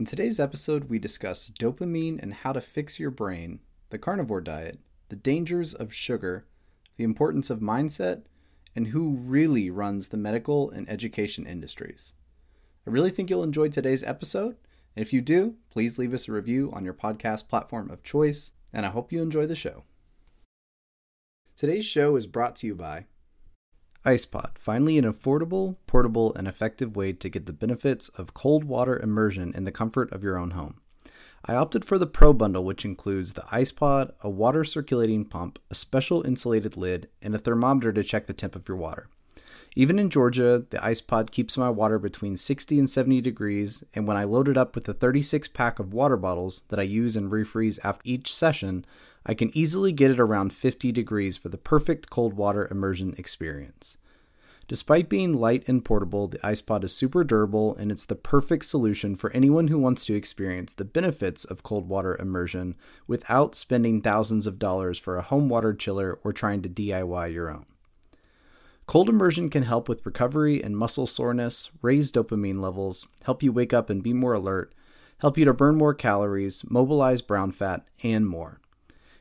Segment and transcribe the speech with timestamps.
[0.00, 4.78] In today's episode, we discuss dopamine and how to fix your brain, the carnivore diet,
[5.10, 6.46] the dangers of sugar,
[6.96, 8.22] the importance of mindset,
[8.74, 12.14] and who really runs the medical and education industries.
[12.86, 14.56] I really think you'll enjoy today's episode,
[14.96, 18.52] and if you do, please leave us a review on your podcast platform of choice,
[18.72, 19.84] and I hope you enjoy the show.
[21.58, 23.04] Today's show is brought to you by
[24.04, 28.98] IcePod, finally an affordable, portable, and effective way to get the benefits of cold water
[28.98, 30.80] immersion in the comfort of your own home.
[31.44, 35.74] I opted for the Pro Bundle, which includes the IcePod, a water circulating pump, a
[35.74, 39.08] special insulated lid, and a thermometer to check the temp of your water.
[39.76, 44.16] Even in Georgia, the IcePod keeps my water between 60 and 70 degrees, and when
[44.16, 47.30] I load it up with the 36 pack of water bottles that I use and
[47.30, 48.84] refreeze after each session,
[49.24, 53.96] I can easily get it around 50 degrees for the perfect cold water immersion experience.
[54.66, 59.16] Despite being light and portable, the IcePod is super durable and it's the perfect solution
[59.16, 62.76] for anyone who wants to experience the benefits of cold water immersion
[63.08, 67.50] without spending thousands of dollars for a home water chiller or trying to DIY your
[67.50, 67.66] own.
[68.90, 73.72] Cold immersion can help with recovery and muscle soreness, raise dopamine levels, help you wake
[73.72, 74.74] up and be more alert,
[75.18, 78.60] help you to burn more calories, mobilize brown fat, and more.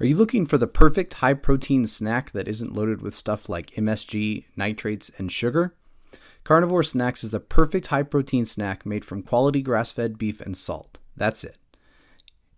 [0.00, 3.72] Are you looking for the perfect high protein snack that isn't loaded with stuff like
[3.72, 5.74] MSG, nitrates, and sugar?
[6.42, 10.56] Carnivore Snax is the perfect high protein snack made from quality grass fed beef and
[10.56, 10.98] salt.
[11.18, 11.58] That's it.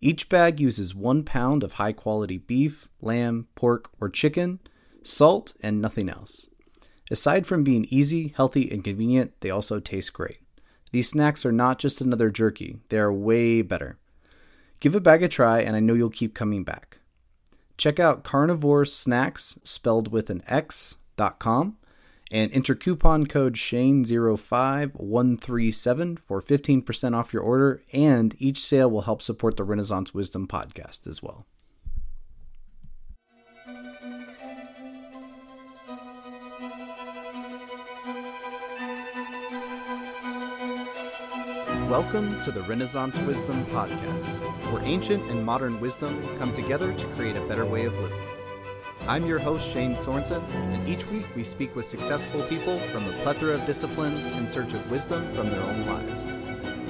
[0.01, 4.61] Each bag uses one pound of high quality beef, lamb, pork, or chicken,
[5.03, 6.49] salt, and nothing else.
[7.11, 10.39] Aside from being easy, healthy, and convenient, they also taste great.
[10.93, 13.99] These snacks are not just another jerky, they are way better.
[14.79, 16.99] Give a bag a try, and I know you'll keep coming back.
[17.83, 21.79] Check out Carnivore Snax, spelled with an X.com,
[22.31, 29.21] and enter coupon code SHANE05137 for 15% off your order, and each sale will help
[29.21, 31.45] support the Renaissance Wisdom podcast as well.
[41.93, 44.25] Welcome to the Renaissance Wisdom podcast,
[44.73, 48.19] where ancient and modern wisdom come together to create a better way of living.
[49.07, 53.13] I'm your host, Shane Sorensen, and each week we speak with successful people from a
[53.19, 56.35] plethora of disciplines in search of wisdom from their own lives.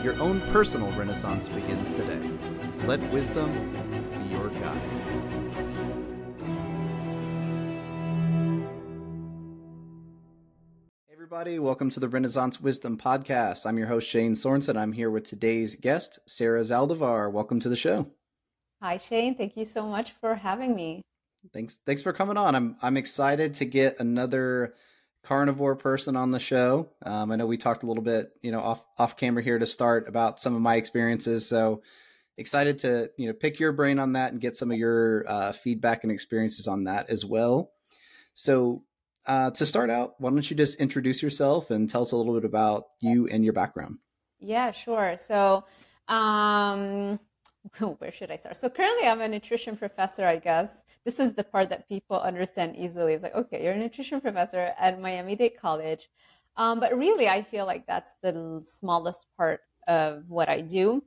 [0.05, 2.23] Your own personal renaissance begins today.
[2.87, 3.51] Let wisdom
[11.43, 13.67] everybody, welcome to the Renaissance Wisdom Podcast.
[13.67, 14.77] I'm your host, Shane Sorensen.
[14.77, 17.33] I'm here with today's guest, Sarah Zaldivar.
[17.33, 18.07] Welcome to the show.
[18.81, 19.35] Hi, Shane.
[19.35, 21.03] Thank you so much for having me.
[21.53, 22.55] Thanks thanks for coming on.
[22.55, 24.75] I'm I'm excited to get another
[25.25, 26.91] carnivore person on the show.
[27.05, 29.67] Um, I know we talked a little bit, you know, off off camera here to
[29.67, 31.45] start about some of my experiences.
[31.45, 31.83] So
[32.39, 35.51] excited to you know pick your brain on that and get some of your uh,
[35.51, 37.73] feedback and experiences on that as well.
[38.35, 38.85] So
[39.27, 42.35] uh, to start out, why don't you just introduce yourself and tell us a little
[42.35, 43.99] bit about you and your background?
[44.41, 45.17] Yeah, sure.
[45.17, 45.65] So
[46.09, 47.19] um,
[47.99, 48.57] where should I start?
[48.57, 50.83] So currently I'm a nutrition professor, I guess.
[51.05, 53.15] This is the part that people understand easily.
[53.15, 56.09] It's like, okay, you're a nutrition professor at Miami-Dade College.
[56.57, 61.03] Um, but really, I feel like that's the smallest part of what I do.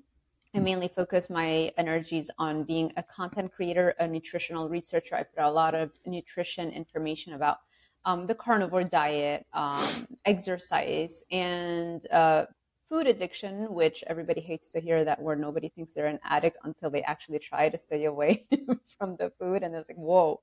[0.55, 5.15] I mainly focus my energies on being a content creator, a nutritional researcher.
[5.15, 7.57] I put a lot of nutrition information about
[8.05, 12.45] um, the carnivore diet, um, exercise, and uh,
[12.87, 15.39] food addiction, which everybody hates to hear that word.
[15.39, 18.45] Nobody thinks they're an addict until they actually try to stay away
[18.97, 20.41] from the food, and it's like, whoa.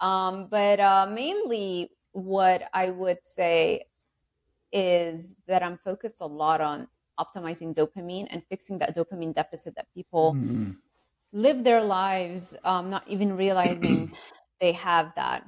[0.00, 3.84] Um, but uh, mainly, what I would say
[4.72, 6.88] is that I'm focused a lot on
[7.20, 10.76] optimizing dopamine and fixing that dopamine deficit that people mm.
[11.32, 14.12] live their lives um, not even realizing
[14.60, 15.44] they have that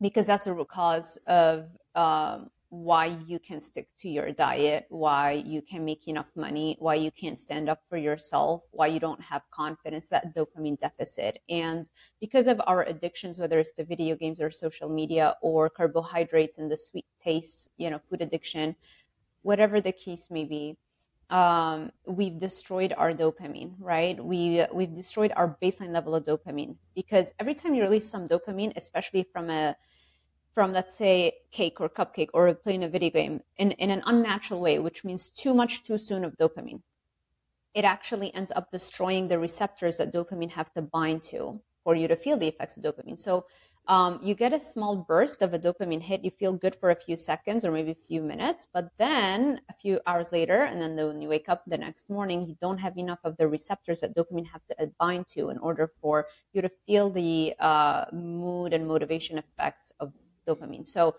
[0.00, 5.32] because that's the root cause of um, why you can stick to your diet, why
[5.32, 9.20] you can make enough money, why you can't stand up for yourself, why you don't
[9.20, 11.40] have confidence, that dopamine deficit.
[11.48, 16.58] And because of our addictions, whether it's the video games or social media or carbohydrates
[16.58, 18.76] and the sweet taste, you know, food addiction,
[19.42, 20.76] whatever the case may be,
[21.30, 24.22] um, we've destroyed our dopamine, right?
[24.22, 28.72] We we've destroyed our baseline level of dopamine because every time you release some dopamine,
[28.76, 29.76] especially from a
[30.54, 34.60] from let's say cake or cupcake or playing a video game in, in an unnatural
[34.60, 36.82] way which means too much too soon of dopamine
[37.74, 42.08] it actually ends up destroying the receptors that dopamine have to bind to for you
[42.08, 43.18] to feel the effects of dopamine.
[43.18, 43.46] So
[43.86, 46.24] um, you get a small burst of a dopamine hit.
[46.24, 49.74] You feel good for a few seconds or maybe a few minutes, but then a
[49.74, 52.96] few hours later, and then when you wake up the next morning, you don't have
[52.98, 56.70] enough of the receptors that dopamine have to bind to in order for you to
[56.86, 60.12] feel the uh, mood and motivation effects of
[60.46, 60.86] dopamine.
[60.86, 61.16] So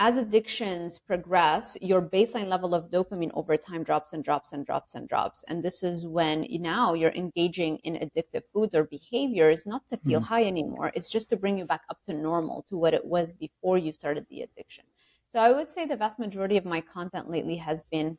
[0.00, 4.94] as addictions progress, your baseline level of dopamine over time drops and drops and drops
[4.94, 5.44] and drops.
[5.46, 10.20] And this is when now you're engaging in addictive foods or behaviors, not to feel
[10.20, 10.24] mm.
[10.24, 10.90] high anymore.
[10.94, 13.92] It's just to bring you back up to normal, to what it was before you
[13.92, 14.84] started the addiction.
[15.28, 18.16] So I would say the vast majority of my content lately has been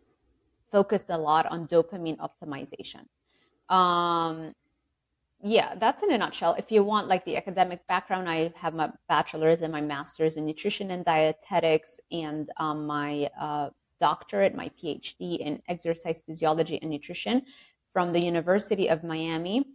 [0.72, 3.08] focused a lot on dopamine optimization.
[3.74, 4.54] Um,
[5.44, 6.56] yeah, that's in a nutshell.
[6.58, 10.46] If you want like the academic background, I have my bachelor's and my master's in
[10.46, 17.44] nutrition and dietetics, and um, my uh, doctorate, my PhD in exercise physiology and nutrition
[17.94, 19.66] from the University of Miami.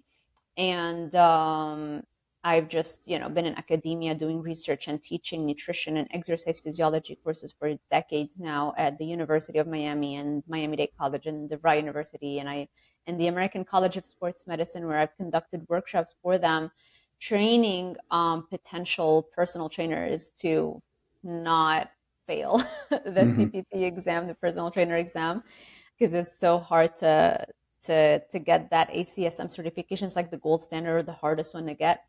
[0.56, 2.02] And um,
[2.46, 7.18] I've just, you know, been in academia doing research and teaching nutrition and exercise physiology
[7.24, 12.38] courses for decades now at the University of Miami and Miami-Dade College and DeVry University.
[12.38, 12.68] And I
[13.08, 16.70] and the American College of Sports Medicine, where I've conducted workshops for them,
[17.18, 20.80] training um, potential personal trainers to
[21.24, 21.90] not
[22.28, 22.58] fail
[22.90, 23.42] the mm-hmm.
[23.42, 25.42] CPT exam, the personal trainer exam,
[25.98, 27.44] because it's so hard to
[27.86, 30.06] to to get that ACSM certification.
[30.06, 32.04] It's like the gold standard, the hardest one to get.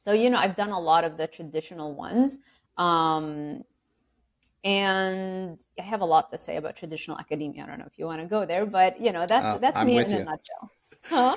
[0.00, 2.38] So you know, I've done a lot of the traditional ones.
[2.76, 3.64] Um,
[4.64, 7.62] and I have a lot to say about traditional academia.
[7.62, 9.78] I don't know if you want to go there, but you know that's uh, that's
[9.78, 10.16] I'm me in you.
[10.18, 10.70] a nutshell.
[11.04, 11.36] Huh?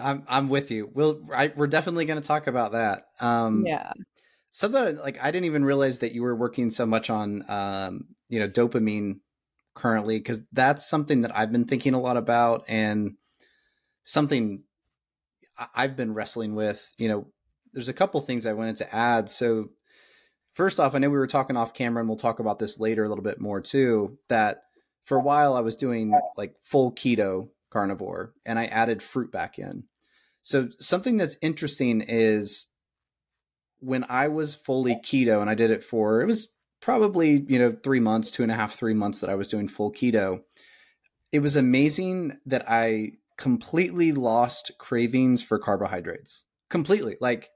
[0.00, 0.90] I'm I'm with you.
[0.92, 3.06] We'll I, we're definitely going to talk about that.
[3.20, 3.92] Um, yeah.
[4.50, 8.38] Something like I didn't even realize that you were working so much on um, you
[8.40, 9.20] know dopamine
[9.74, 13.16] currently because that's something that I've been thinking a lot about and
[14.04, 14.62] something
[15.74, 16.86] I've been wrestling with.
[16.98, 17.26] You know,
[17.72, 19.30] there's a couple things I wanted to add.
[19.30, 19.70] So
[20.54, 23.04] first off, I know we were talking off camera, and we'll talk about this later
[23.04, 24.18] a little bit more too.
[24.28, 24.62] That
[25.04, 29.58] for a while I was doing like full keto carnivore, and I added fruit back
[29.58, 29.84] in.
[30.42, 32.68] So something that's interesting is
[33.80, 37.76] when I was fully keto, and I did it for it was probably you know
[37.82, 40.42] three months, two and a half, three months that I was doing full keto.
[41.32, 46.44] It was amazing that I completely lost cravings for carbohydrates.
[46.70, 47.50] Completely, like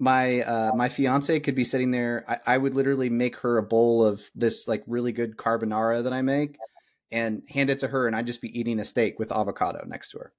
[0.00, 2.24] my uh, my fiance could be sitting there.
[2.26, 6.12] I, I, would literally make her a bowl of this like really good carbonara that
[6.12, 6.56] I make,
[7.12, 10.10] and hand it to her, and I'd just be eating a steak with avocado next
[10.10, 10.32] to her,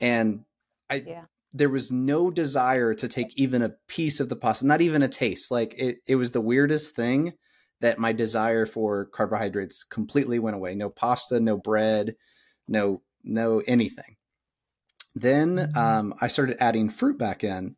[0.00, 0.44] and
[0.88, 1.24] I yeah.
[1.52, 5.08] there was no desire to take even a piece of the pasta, not even a
[5.08, 5.50] taste.
[5.50, 7.32] Like it, it was the weirdest thing
[7.80, 10.76] that my desire for carbohydrates completely went away.
[10.76, 12.14] No pasta, no bread,
[12.68, 14.16] no no anything.
[15.16, 15.76] Then mm-hmm.
[15.76, 17.74] um, I started adding fruit back in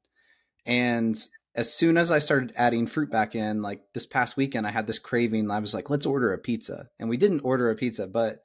[0.67, 1.17] and
[1.55, 4.87] as soon as I started adding fruit back in, like this past weekend, I had
[4.87, 5.51] this craving.
[5.51, 6.89] I was like, let's order a pizza.
[6.99, 8.39] And we didn't order a pizza, but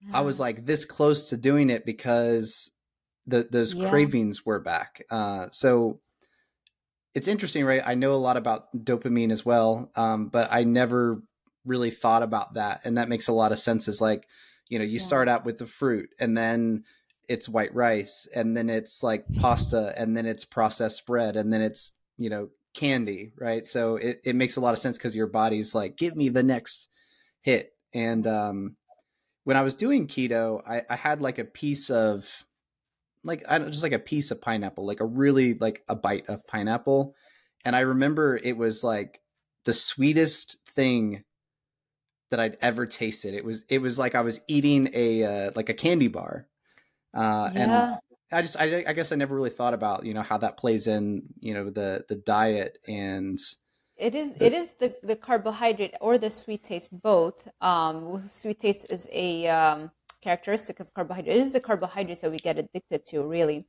[0.00, 0.18] yeah.
[0.18, 2.70] I was like this close to doing it because
[3.26, 3.88] the, those yeah.
[3.88, 5.04] cravings were back.
[5.08, 6.00] Uh, so
[7.14, 7.82] it's interesting, right?
[7.84, 11.22] I know a lot about dopamine as well, um, but I never
[11.64, 12.80] really thought about that.
[12.84, 13.86] And that makes a lot of sense.
[13.86, 14.26] Is like,
[14.68, 15.04] you know, you yeah.
[15.04, 16.84] start out with the fruit and then
[17.28, 21.62] it's white rice and then it's like pasta and then it's processed bread and then
[21.62, 23.66] it's you know candy right?
[23.66, 26.42] So it, it makes a lot of sense because your body's like give me the
[26.42, 26.88] next
[27.42, 27.72] hit.
[27.94, 28.76] And um
[29.44, 32.28] when i was doing keto i, I had like a piece of
[33.24, 36.28] like i don't just like a piece of pineapple like a really like a bite
[36.28, 37.14] of pineapple.
[37.64, 39.20] And i remember it was like
[39.64, 41.24] the sweetest thing
[42.30, 43.34] that I'd ever tasted.
[43.34, 46.46] It was it was like I was eating a uh, like a candy bar,
[47.18, 47.60] uh, yeah.
[47.60, 47.98] And
[48.30, 50.86] I just, I, I, guess I never really thought about, you know, how that plays
[50.86, 53.38] in, you know, the the diet and.
[53.96, 54.34] It is.
[54.34, 57.48] The, it is the the carbohydrate or the sweet taste both.
[57.60, 59.90] Um, sweet taste is a um,
[60.22, 61.36] characteristic of carbohydrate.
[61.36, 63.66] It is the carbohydrates that we get addicted to, really.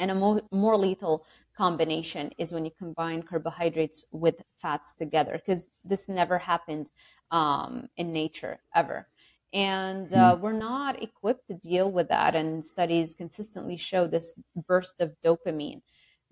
[0.00, 1.24] And a more, more lethal
[1.56, 6.90] combination is when you combine carbohydrates with fats together, because this never happened
[7.30, 9.06] um, in nature ever
[9.52, 10.40] and uh, mm.
[10.40, 15.82] we're not equipped to deal with that and studies consistently show this burst of dopamine.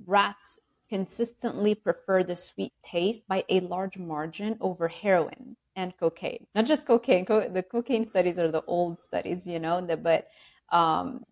[0.07, 0.59] Rats
[0.89, 6.47] consistently prefer the sweet taste by a large margin over heroin and cocaine.
[6.55, 10.29] Not just cocaine Co- the cocaine studies are the old studies you know the, but
[10.71, 11.25] um,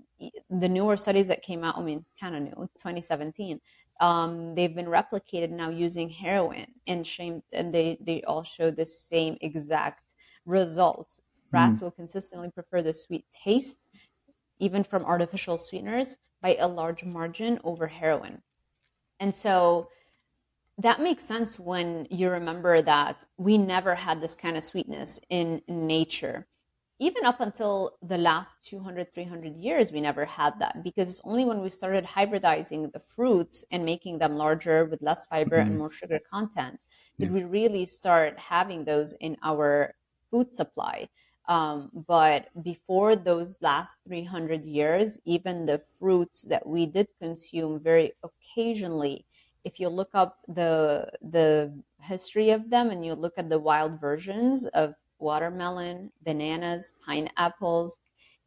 [0.50, 3.60] the newer studies that came out i mean kind of new 2017
[4.00, 8.86] um, they've been replicated now using heroin and shame and they they all show the
[8.86, 10.14] same exact
[10.46, 11.20] results
[11.52, 11.82] Rats mm.
[11.82, 13.86] will consistently prefer the sweet taste
[14.58, 18.42] even from artificial sweeteners, by a large margin over heroin.
[19.20, 19.88] And so
[20.78, 25.62] that makes sense when you remember that we never had this kind of sweetness in
[25.66, 26.46] nature
[26.98, 31.44] even up until the last 200 300 years we never had that because it's only
[31.46, 35.70] when we started hybridizing the fruits and making them larger with less fiber mm-hmm.
[35.70, 36.78] and more sugar content
[37.18, 37.34] did yeah.
[37.34, 39.94] we really start having those in our
[40.30, 41.08] food supply
[41.48, 48.12] um, but before those last 300 years even the fruits that we did consume very
[48.24, 49.24] occasionally
[49.64, 54.00] if you look up the the history of them and you look at the wild
[54.00, 57.98] versions of watermelon, bananas, pineapples.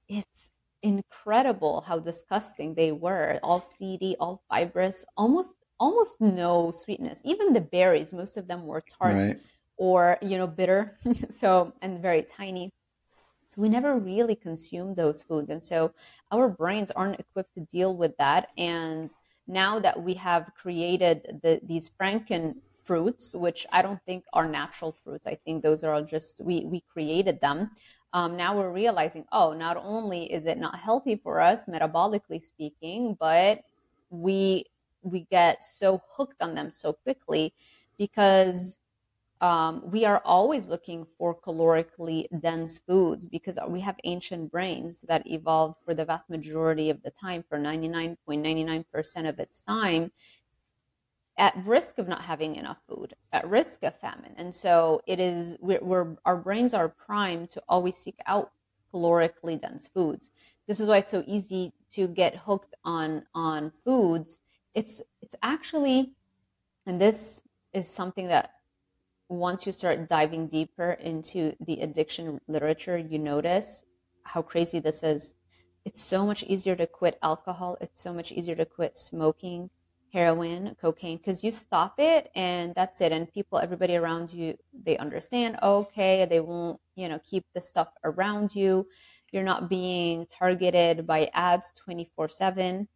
[0.07, 0.51] It's
[0.81, 3.39] incredible how disgusting they were.
[3.43, 7.21] All seedy, all fibrous, almost almost no sweetness.
[7.23, 9.39] Even the berries, most of them were tart right.
[9.77, 10.97] or you know bitter.
[11.29, 12.71] so and very tiny.
[13.49, 15.91] So we never really consume those foods, and so
[16.31, 18.49] our brains aren't equipped to deal with that.
[18.57, 19.11] And
[19.47, 24.95] now that we have created the, these Franken fruits, which I don't think are natural
[25.03, 25.25] fruits.
[25.25, 27.71] I think those are all just, we, we created them.
[28.13, 33.15] Um, now we're realizing, oh, not only is it not healthy for us, metabolically speaking,
[33.19, 33.61] but
[34.09, 34.65] we
[35.01, 37.53] we get so hooked on them so quickly
[37.97, 38.79] because
[39.41, 45.25] um, we are always looking for calorically dense foods because we have ancient brains that
[45.25, 50.11] evolved for the vast majority of the time for 99.99% of its time
[51.37, 54.33] at risk of not having enough food, at risk of famine.
[54.35, 58.51] And so it is, we're, we're, our brains are primed to always seek out
[58.93, 60.31] calorically dense foods.
[60.67, 64.41] This is why it's so easy to get hooked on, on foods.
[64.75, 66.11] It's, it's actually,
[66.85, 67.43] and this
[67.73, 68.51] is something that
[69.29, 73.85] once you start diving deeper into the addiction literature, you notice
[74.23, 75.35] how crazy this is.
[75.85, 77.77] It's so much easier to quit alcohol.
[77.79, 79.69] It's so much easier to quit smoking
[80.11, 83.11] heroin, cocaine, because you stop it and that's it.
[83.11, 87.89] And people, everybody around you, they understand, okay, they won't, you know, keep the stuff
[88.03, 88.87] around you.
[89.31, 92.87] You're not being targeted by ads 24 7.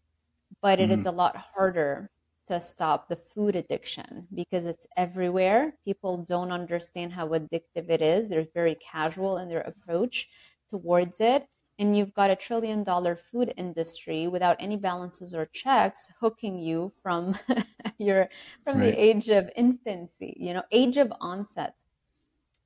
[0.62, 1.00] But it mm-hmm.
[1.00, 2.10] is a lot harder
[2.48, 5.74] to stop the food addiction because it's everywhere.
[5.86, 8.28] People don't understand how addictive it is.
[8.28, 10.28] They're very casual in their approach
[10.70, 11.48] towards it
[11.80, 16.92] and you've got a trillion dollar food industry without any balances or checks hooking you
[17.02, 17.38] from
[17.98, 18.30] your
[18.64, 18.92] from right.
[18.92, 21.76] the age of infancy you know age of onset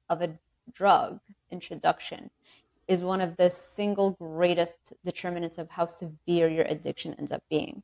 [0.10, 0.38] of a
[0.74, 1.20] drug
[1.52, 2.30] introduction
[2.88, 7.84] is one of the single greatest determinants of how severe your addiction ends up being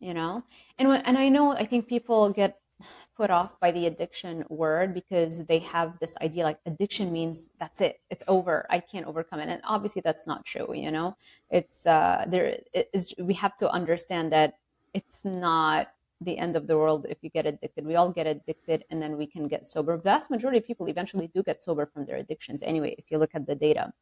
[0.00, 0.42] you know?
[0.78, 2.60] And and i know i think people get
[3.16, 7.80] put off by the addiction word because they have this idea like addiction means that's
[7.80, 9.48] it it's over i can't overcome it.
[9.48, 11.16] And obviously that's not true you know?
[11.50, 12.58] It's uh there
[12.92, 14.58] is we have to understand that
[14.94, 15.88] it's not
[16.20, 17.86] the end of the world if you get addicted.
[17.86, 19.96] We all get addicted and then we can get sober.
[19.96, 23.34] Vast majority of people eventually do get sober from their addictions anyway if you look
[23.34, 23.92] at the data.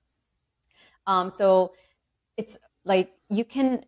[1.07, 1.73] Um so
[2.37, 3.85] it's like you can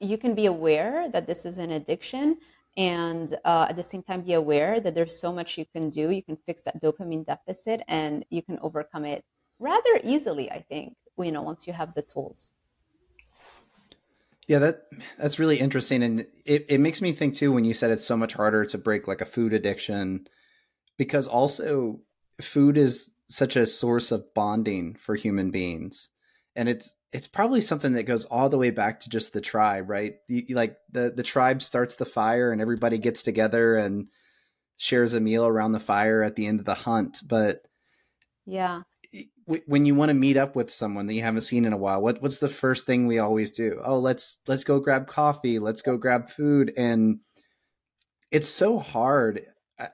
[0.00, 2.38] you can be aware that this is an addiction
[2.76, 6.10] and uh, at the same time be aware that there's so much you can do.
[6.10, 9.24] You can fix that dopamine deficit and you can overcome it
[9.60, 12.52] rather easily i think you know once you have the tools.
[14.48, 14.86] Yeah that
[15.18, 16.02] that's really interesting.
[16.02, 18.78] And it, it makes me think too when you said it's so much harder to
[18.78, 20.26] break like a food addiction
[20.96, 22.00] because also
[22.40, 26.08] food is such a source of bonding for human beings
[26.56, 29.90] and it's it's probably something that goes all the way back to just the tribe,
[29.90, 30.14] right?
[30.28, 34.08] You, like the the tribe starts the fire and everybody gets together and
[34.76, 37.20] shares a meal around the fire at the end of the hunt.
[37.26, 37.62] But
[38.46, 38.82] yeah,
[39.66, 42.00] when you want to meet up with someone that you haven't seen in a while,
[42.00, 43.80] what what's the first thing we always do?
[43.84, 45.58] Oh, let's let's go grab coffee.
[45.58, 47.20] Let's go grab food, and
[48.30, 49.42] it's so hard.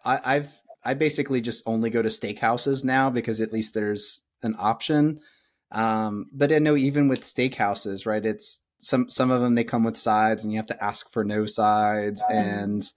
[0.04, 4.54] I, I've I basically just only go to steakhouses now because at least there's an
[4.58, 5.20] option
[5.72, 8.24] um, but I know even with steakhouses, right?
[8.24, 11.24] It's some some of them they come with sides, and you have to ask for
[11.24, 12.88] no sides, and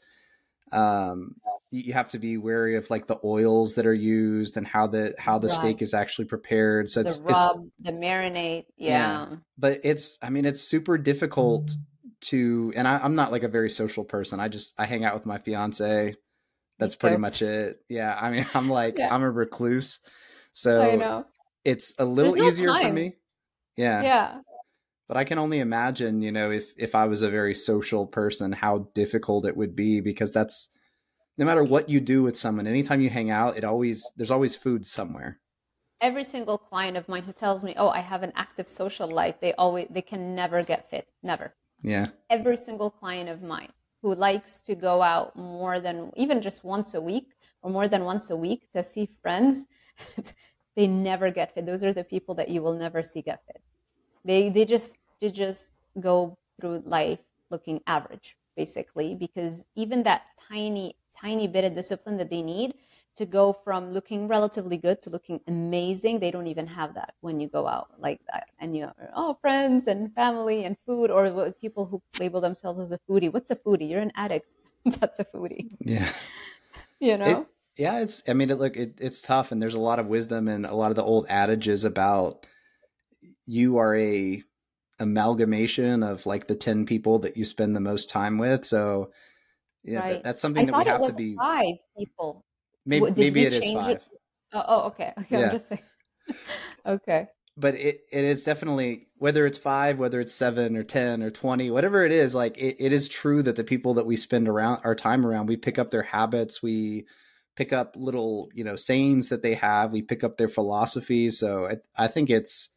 [0.71, 1.35] um,
[1.71, 5.15] you have to be wary of like the oils that are used and how the
[5.17, 5.57] how the right.
[5.57, 6.89] steak is actually prepared.
[6.89, 9.27] So it's the rub, it's, the marinade, yeah.
[9.29, 9.35] yeah.
[9.57, 11.71] But it's I mean it's super difficult
[12.21, 14.39] to, and I, am not like a very social person.
[14.39, 16.15] I just I hang out with my fiance.
[16.77, 17.81] That's pretty much it.
[17.89, 19.13] Yeah, I mean I'm like yeah.
[19.13, 19.99] I'm a recluse.
[20.53, 21.25] So I know
[21.65, 22.87] it's a little no easier time.
[22.87, 23.15] for me.
[23.77, 24.01] Yeah.
[24.01, 24.41] Yeah.
[25.07, 28.51] But I can only imagine, you know, if if I was a very social person,
[28.51, 30.69] how difficult it would be because that's
[31.37, 34.55] no matter what you do with someone, anytime you hang out, it always there's always
[34.55, 35.39] food somewhere.
[36.01, 39.35] every single client of mine who tells me, "Oh, I have an active social life,"
[39.41, 41.53] they always they can never get fit, never.
[41.81, 42.07] Yeah.
[42.29, 46.93] Every single client of mine who likes to go out more than even just once
[46.93, 49.67] a week or more than once a week to see friends,
[50.75, 51.65] they never get fit.
[51.65, 53.61] Those are the people that you will never see get fit.
[54.25, 60.95] They they just they just go through life looking average basically because even that tiny
[61.15, 62.73] tiny bit of discipline that they need
[63.15, 67.39] to go from looking relatively good to looking amazing they don't even have that when
[67.39, 71.51] you go out like that and you are oh friends and family and food or
[71.53, 74.55] people who label themselves as a foodie what's a foodie you're an addict
[74.99, 76.11] that's a foodie Yeah.
[76.99, 77.47] you know It,
[77.79, 78.21] yeah, it's.
[78.27, 80.75] I mean, it, look, it, it's tough, and there's a lot of wisdom and a
[80.75, 82.45] lot of the old adages about
[83.45, 84.43] you are a
[84.99, 88.65] amalgamation of like the ten people that you spend the most time with.
[88.65, 89.11] So,
[89.83, 90.13] yeah, Right.
[90.15, 91.37] that, that's i something that we have was to be.
[91.37, 92.43] five people
[92.85, 94.03] Maybe, did maybe it is five, it?
[94.53, 95.45] oh, oh okay okay Yeah.
[95.45, 95.83] i'm just saying
[96.85, 101.29] okay but it, it is definitely whether it's five, whether it's seven or ten or
[101.29, 102.33] twenty, whatever it is.
[102.33, 105.47] Like it, it is true that the people that we spend around our time around,
[105.47, 107.05] we pick up their habits, we
[107.59, 111.67] pick up little you know sayings that they have, we pick up their philosophy So
[111.67, 112.69] I, I think it's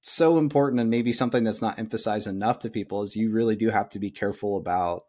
[0.00, 3.70] so important and maybe something that's not emphasized enough to people is you really do
[3.70, 5.04] have to be careful about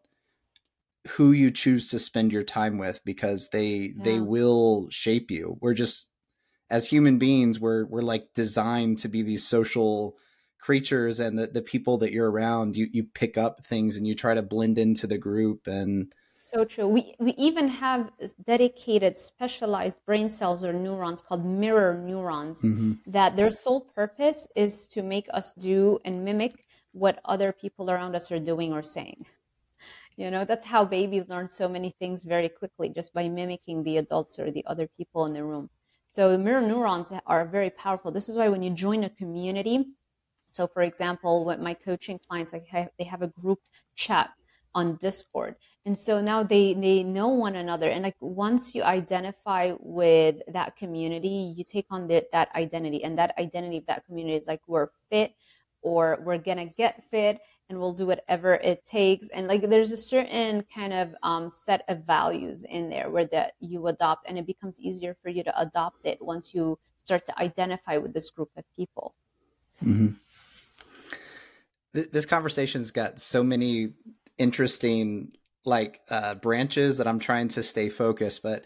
[1.08, 5.58] who you choose to spend your time with because they they will shape you.
[5.60, 6.08] We're just
[6.70, 10.16] as human beings we're we're like designed to be these social
[10.58, 14.14] creatures and the, the people that you're around you you pick up things and you
[14.14, 16.14] try to blend into the group and
[16.54, 16.86] So true.
[16.86, 18.10] We we even have
[18.46, 22.92] dedicated, specialized brain cells or neurons called mirror neurons mm-hmm.
[23.06, 28.14] that their sole purpose is to make us do and mimic what other people around
[28.14, 29.24] us are doing or saying.
[30.16, 33.96] You know, that's how babies learn so many things very quickly just by mimicking the
[33.96, 35.70] adults or the other people in the room.
[36.10, 38.12] So mirror neurons are very powerful.
[38.12, 39.86] This is why when you join a community,
[40.50, 42.68] so for example, with my coaching clients, like
[42.98, 43.60] they have a group
[43.94, 44.34] chat
[44.74, 45.56] on Discord.
[45.84, 47.90] And so now they they know one another.
[47.90, 53.02] And like once you identify with that community, you take on the, that identity.
[53.04, 55.34] And that identity of that community is like we're fit
[55.82, 59.28] or we're gonna get fit and we'll do whatever it takes.
[59.28, 63.54] And like there's a certain kind of um, set of values in there where that
[63.60, 67.38] you adopt and it becomes easier for you to adopt it once you start to
[67.40, 69.14] identify with this group of people.
[71.94, 73.94] Th- this conversation's got so many
[74.42, 75.32] interesting
[75.64, 78.42] like uh, branches that I'm trying to stay focused.
[78.42, 78.64] But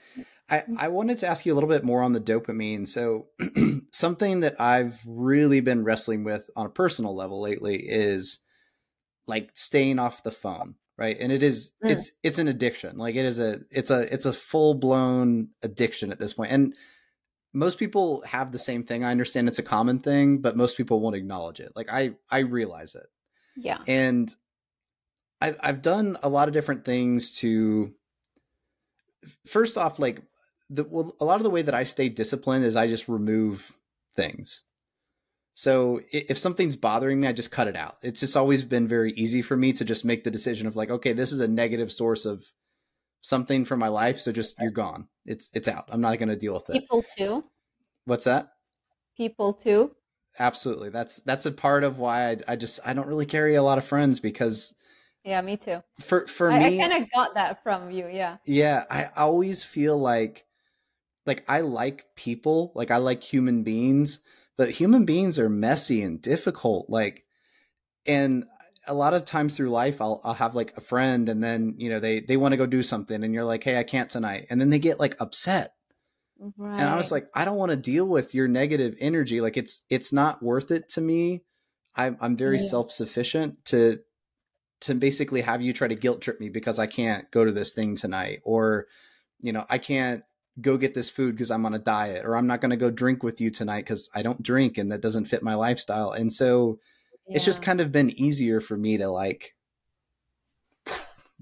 [0.48, 2.88] I, I wanted to ask you a little bit more on the dopamine.
[2.88, 3.26] So
[3.92, 8.40] something that I've really been wrestling with on a personal level lately is
[9.26, 11.16] like staying off the phone, right?
[11.20, 11.90] And it is Mm.
[11.90, 12.96] it's it's an addiction.
[12.96, 16.52] Like it is a it's a it's a full blown addiction at this point.
[16.52, 16.74] And
[17.52, 19.04] most people have the same thing.
[19.04, 21.72] I understand it's a common thing, but most people won't acknowledge it.
[21.74, 23.06] Like I I realize it
[23.56, 23.78] Yeah.
[23.86, 24.34] and
[25.40, 27.92] I've I've done a lot of different things to.
[29.46, 30.22] First off, like
[30.70, 33.72] the well, a lot of the way that I stay disciplined is I just remove
[34.14, 34.64] things.
[35.54, 37.96] So if something's bothering me, I just cut it out.
[38.02, 40.90] It's just always been very easy for me to just make the decision of like,
[40.90, 42.44] okay, this is a negative source of
[43.22, 45.08] something for my life, so just you're gone.
[45.24, 45.86] It's it's out.
[45.88, 46.80] I'm not going to deal with it.
[46.80, 47.44] People too.
[48.04, 48.48] What's that?
[49.16, 49.92] People too.
[50.38, 50.90] Absolutely.
[50.90, 53.78] That's that's a part of why I, I just I don't really carry a lot
[53.78, 54.74] of friends because
[55.26, 55.82] Yeah, me too.
[56.00, 58.06] for for I, me I kind of got that from you.
[58.06, 58.36] Yeah.
[58.46, 60.44] Yeah, I always feel like
[61.26, 64.20] like I like people, like I like human beings,
[64.56, 67.24] but human beings are messy and difficult like
[68.06, 68.44] and
[68.86, 71.90] a lot of times through life I'll I'll have like a friend and then, you
[71.90, 74.46] know, they they want to go do something and you're like, "Hey, I can't tonight."
[74.48, 75.72] And then they get like upset.
[76.38, 76.78] Right.
[76.78, 79.40] And I was like, "I don't want to deal with your negative energy.
[79.40, 81.42] Like it's it's not worth it to me.
[81.96, 82.68] I'm I'm very Yeah.
[82.68, 83.98] self-sufficient to
[84.80, 87.72] to basically have you try to guilt trip me because I can't go to this
[87.72, 88.86] thing tonight or
[89.40, 90.22] you know, I can't
[90.60, 92.90] go get this food because I'm on a diet or I'm not going to go
[92.90, 96.12] drink with you tonight cuz I don't drink and that doesn't fit my lifestyle.
[96.12, 96.78] And so
[97.34, 99.54] it's just kind of been easier for me to like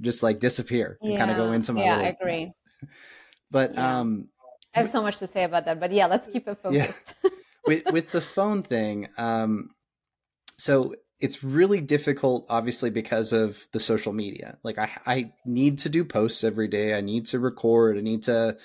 [0.00, 1.54] just like disappear and kind of go Yeah.
[1.54, 2.52] into my Yeah, little I agree.
[3.50, 4.00] But Yeah.
[4.00, 4.28] um
[4.74, 6.86] I have so much to say about that, but yeah, let's keep it Yeah.
[6.86, 7.14] focused.
[7.66, 9.70] with with the phone thing um
[10.58, 10.94] so
[11.24, 14.58] it's really difficult obviously because of the social media.
[14.62, 16.92] Like i i need to do posts every day.
[16.92, 17.96] I need to record.
[17.96, 18.58] I need to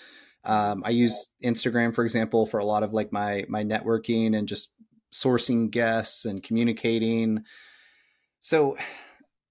[0.43, 4.47] um i use instagram for example for a lot of like my my networking and
[4.47, 4.71] just
[5.13, 7.45] sourcing guests and communicating.
[8.41, 8.77] So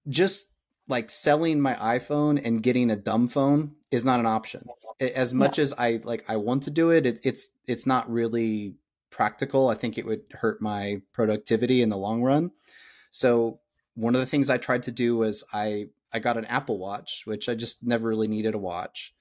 [0.07, 0.45] just
[0.87, 4.67] like selling my iphone and getting a dumb phone is not an option.
[4.99, 8.75] As much as i like i want to do it, it it's it's not really
[9.09, 9.67] practical.
[9.67, 12.51] I think it would hurt my productivity in the long run.
[13.11, 13.59] So
[13.95, 17.23] one of the things I tried to do was I I got an Apple Watch,
[17.25, 19.13] which I just never really needed a watch.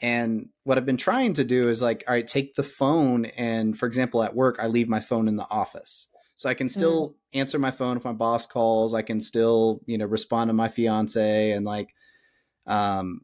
[0.00, 3.78] And what I've been trying to do is like, all right, take the phone and
[3.78, 6.08] for example at work I leave my phone in the office.
[6.36, 7.38] So I can still mm.
[7.38, 8.92] answer my phone if my boss calls.
[8.92, 11.94] I can still, you know, respond to my fiance and like
[12.66, 13.20] um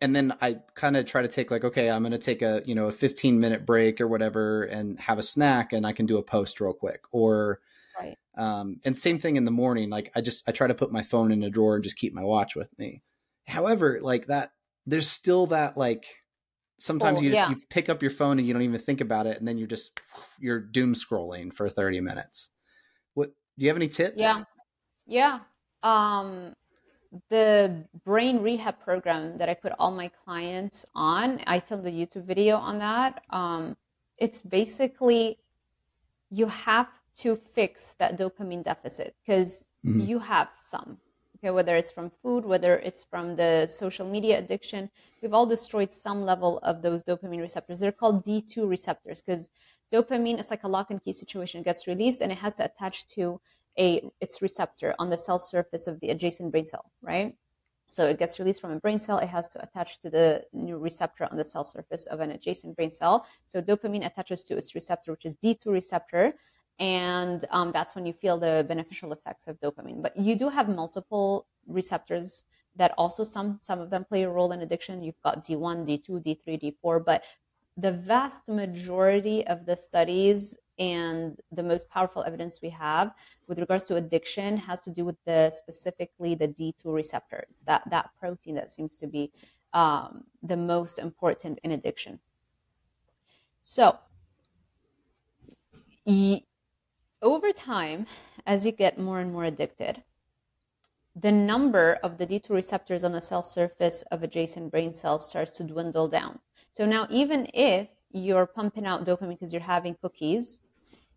[0.00, 2.62] and then I kind of try to take like, okay, I'm going to take a,
[2.66, 6.04] you know, a 15 minute break or whatever and have a snack and I can
[6.04, 7.60] do a post real quick or,
[7.98, 8.16] right.
[8.36, 9.90] um, and same thing in the morning.
[9.90, 12.14] Like I just, I try to put my phone in a drawer and just keep
[12.14, 13.02] my watch with me.
[13.46, 14.50] However, like that,
[14.86, 16.06] there's still that, like,
[16.78, 17.50] sometimes you just, yeah.
[17.50, 19.38] you pick up your phone and you don't even think about it.
[19.38, 20.00] And then you're just,
[20.38, 22.50] you're doom scrolling for 30 minutes.
[23.14, 24.16] What, do you have any tips?
[24.16, 24.44] Yeah.
[25.06, 25.40] Yeah.
[25.82, 26.54] Um,
[27.30, 32.24] the brain rehab program that I put all my clients on, I filmed a YouTube
[32.24, 33.22] video on that.
[33.30, 33.76] Um,
[34.18, 35.38] it's basically
[36.30, 40.00] you have to fix that dopamine deficit because mm-hmm.
[40.00, 40.98] you have some.
[41.38, 44.88] Okay, whether it's from food, whether it's from the social media addiction,
[45.20, 47.80] we've all destroyed some level of those dopamine receptors.
[47.80, 49.50] They're called D2 receptors because
[49.92, 51.60] dopamine is like a lock and key situation.
[51.60, 53.40] It gets released and it has to attach to
[53.78, 57.36] a its receptor on the cell surface of the adjacent brain cell, right?
[57.90, 59.18] So it gets released from a brain cell.
[59.18, 62.74] It has to attach to the new receptor on the cell surface of an adjacent
[62.74, 63.24] brain cell.
[63.46, 66.32] So dopamine attaches to its receptor, which is D2 receptor,
[66.78, 70.02] and um, that's when you feel the beneficial effects of dopamine.
[70.02, 72.44] But you do have multiple receptors
[72.76, 75.02] that also some some of them play a role in addiction.
[75.02, 77.22] You've got D1, D2, D3, D4, but
[77.76, 83.12] the vast majority of the studies and the most powerful evidence we have
[83.46, 88.10] with regards to addiction has to do with the specifically the D2 receptors, that that
[88.18, 89.30] protein that seems to be
[89.72, 92.18] um, the most important in addiction.
[93.62, 93.98] So,
[97.24, 98.06] over time,
[98.46, 100.04] as you get more and more addicted,
[101.16, 105.52] the number of the D2 receptors on the cell surface of adjacent brain cells starts
[105.52, 106.38] to dwindle down.
[106.72, 110.60] So now, even if you're pumping out dopamine because you're having cookies,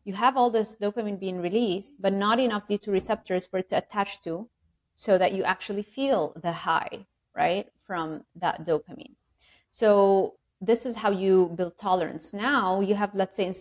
[0.05, 3.77] you have all this dopamine being released, but not enough D2 receptors for it to
[3.77, 4.49] attach to
[4.95, 9.15] so that you actually feel the high, right, from that dopamine.
[9.71, 12.33] So this is how you build tolerance.
[12.33, 13.53] Now you have, let's say,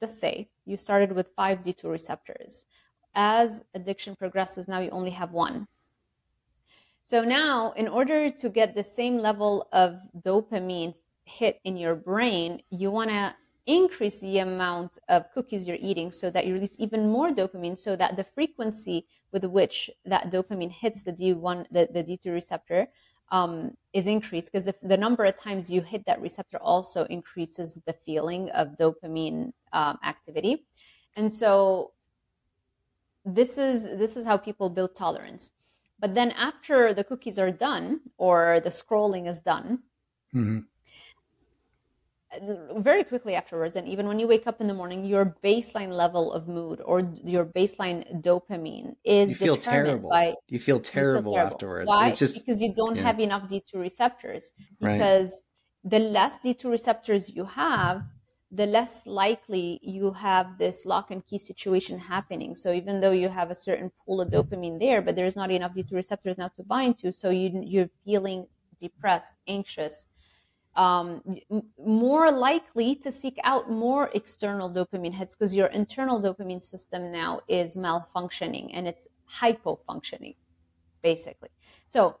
[0.00, 2.66] let's say you started with five D2 receptors.
[3.14, 5.68] As addiction progresses, now you only have one.
[7.02, 12.62] So now, in order to get the same level of dopamine hit in your brain,
[12.70, 13.34] you want to
[13.66, 17.96] increase the amount of cookies you're eating so that you release even more dopamine so
[17.96, 22.88] that the frequency with which that dopamine hits the D1, the, the D2 receptor
[23.34, 27.80] um, is increased because if the number of times you hit that receptor also increases
[27.84, 30.66] the feeling of dopamine um, activity.
[31.16, 31.92] And so
[33.24, 35.50] this is this is how people build tolerance.
[35.98, 39.80] But then after the cookies are done or the scrolling is done,
[40.32, 40.60] mm-hmm.
[42.76, 46.32] Very quickly afterwards, and even when you wake up in the morning, your baseline level
[46.32, 50.10] of mood or your baseline dopamine is you feel terrible.
[50.10, 51.54] By, you feel terrible, you feel terrible.
[51.54, 51.88] afterwards.
[51.88, 52.08] Why?
[52.08, 53.02] It's just, because you don't yeah.
[53.02, 54.52] have enough D2 receptors.
[54.80, 55.42] Because
[55.84, 55.90] right.
[55.90, 58.02] the less D2 receptors you have,
[58.50, 62.54] the less likely you have this lock and key situation happening.
[62.54, 65.74] So even though you have a certain pool of dopamine there, but there's not enough
[65.74, 68.46] D2 receptors now to bind to, so you, you're feeling
[68.78, 70.06] depressed, anxious,
[70.76, 71.22] um,
[71.78, 77.40] more likely to seek out more external dopamine hits because your internal dopamine system now
[77.48, 79.08] is malfunctioning and it's
[79.40, 80.36] hypofunctioning,
[81.02, 81.50] basically.
[81.88, 82.16] So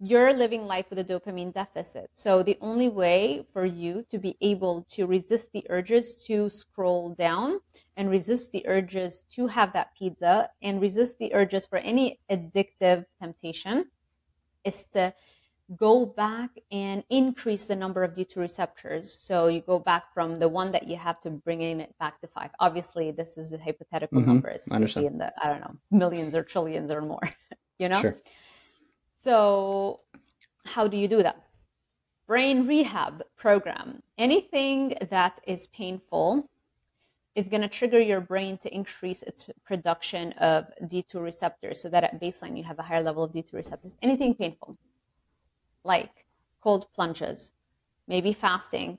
[0.00, 2.10] you're living life with a dopamine deficit.
[2.14, 7.14] So the only way for you to be able to resist the urges to scroll
[7.14, 7.60] down
[7.96, 13.04] and resist the urges to have that pizza and resist the urges for any addictive
[13.20, 13.86] temptation
[14.64, 15.14] is to
[15.76, 19.16] go back and increase the number of D2 receptors.
[19.18, 22.26] So you go back from the one that you have to bringing it back to
[22.26, 22.50] five.
[22.60, 24.28] Obviously, this is a hypothetical mm-hmm.
[24.28, 24.48] number.
[24.48, 27.30] It's in the, I don't know, millions or trillions or more,
[27.78, 28.00] you know?
[28.00, 28.16] Sure.
[29.18, 30.00] So,
[30.66, 31.42] how do you do that?
[32.26, 34.02] Brain rehab program.
[34.18, 36.48] Anything that is painful
[37.34, 42.04] is going to trigger your brain to increase its production of D2 receptors so that
[42.04, 43.94] at baseline you have a higher level of D2 receptors.
[44.02, 44.78] Anything painful,
[45.84, 46.26] like
[46.62, 47.52] cold plunges,
[48.08, 48.98] maybe fasting.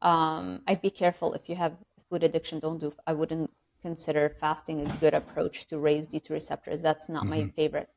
[0.00, 1.76] Um, I'd be careful if you have
[2.08, 2.58] food addiction.
[2.58, 2.92] Don't do.
[3.06, 6.82] I wouldn't consider fasting a good approach to raise D2 receptors.
[6.82, 7.30] That's not mm-hmm.
[7.30, 7.88] my favorite.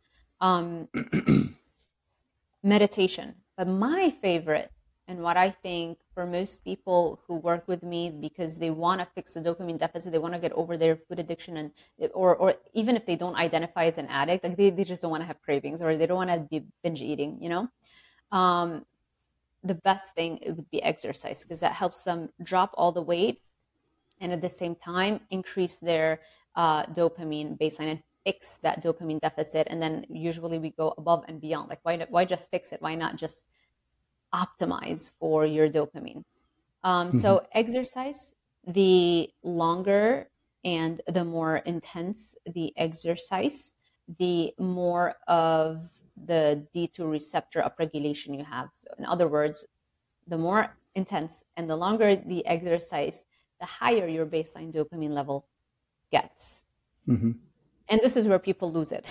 [0.41, 0.87] Um,
[2.63, 3.35] meditation.
[3.57, 4.71] But my favorite
[5.07, 9.07] and what I think for most people who work with me because they want to
[9.13, 11.71] fix the dopamine deficit, they want to get over their food addiction, and
[12.13, 15.11] or or even if they don't identify as an addict, like they, they just don't
[15.11, 17.69] want to have cravings or they don't want to be binge eating, you know.
[18.35, 18.85] Um,
[19.63, 23.41] the best thing it would be exercise because that helps them drop all the weight
[24.21, 26.19] and at the same time increase their
[26.55, 31.41] uh, dopamine baseline and fix that dopamine deficit and then usually we go above and
[31.41, 33.45] beyond like why why just fix it why not just
[34.35, 36.23] optimize for your dopamine.
[36.83, 37.19] Um, mm-hmm.
[37.19, 38.33] So, exercise,
[38.67, 40.29] the longer
[40.63, 43.75] and the more intense the exercise,
[44.19, 45.89] the more of
[46.23, 48.69] the D2 receptor upregulation you have.
[48.73, 49.65] So in other words,
[50.27, 53.25] the more intense and the longer the exercise,
[53.59, 55.47] the higher your baseline dopamine level
[56.11, 56.63] gets.
[57.07, 57.31] Mm-hmm.
[57.89, 59.05] And this is where people lose it.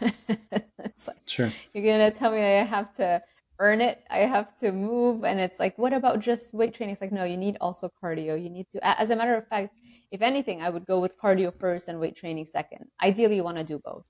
[0.00, 1.50] like, sure.
[1.72, 3.22] You're going to tell me I have to
[3.58, 4.02] earn it.
[4.10, 5.24] I have to move.
[5.24, 6.92] And it's like, what about just weight training?
[6.92, 8.42] It's like, no, you need also cardio.
[8.42, 9.74] You need to, as a matter of fact,
[10.10, 12.84] if anything, I would go with cardio first and weight training second.
[13.02, 14.04] Ideally, you want to do both.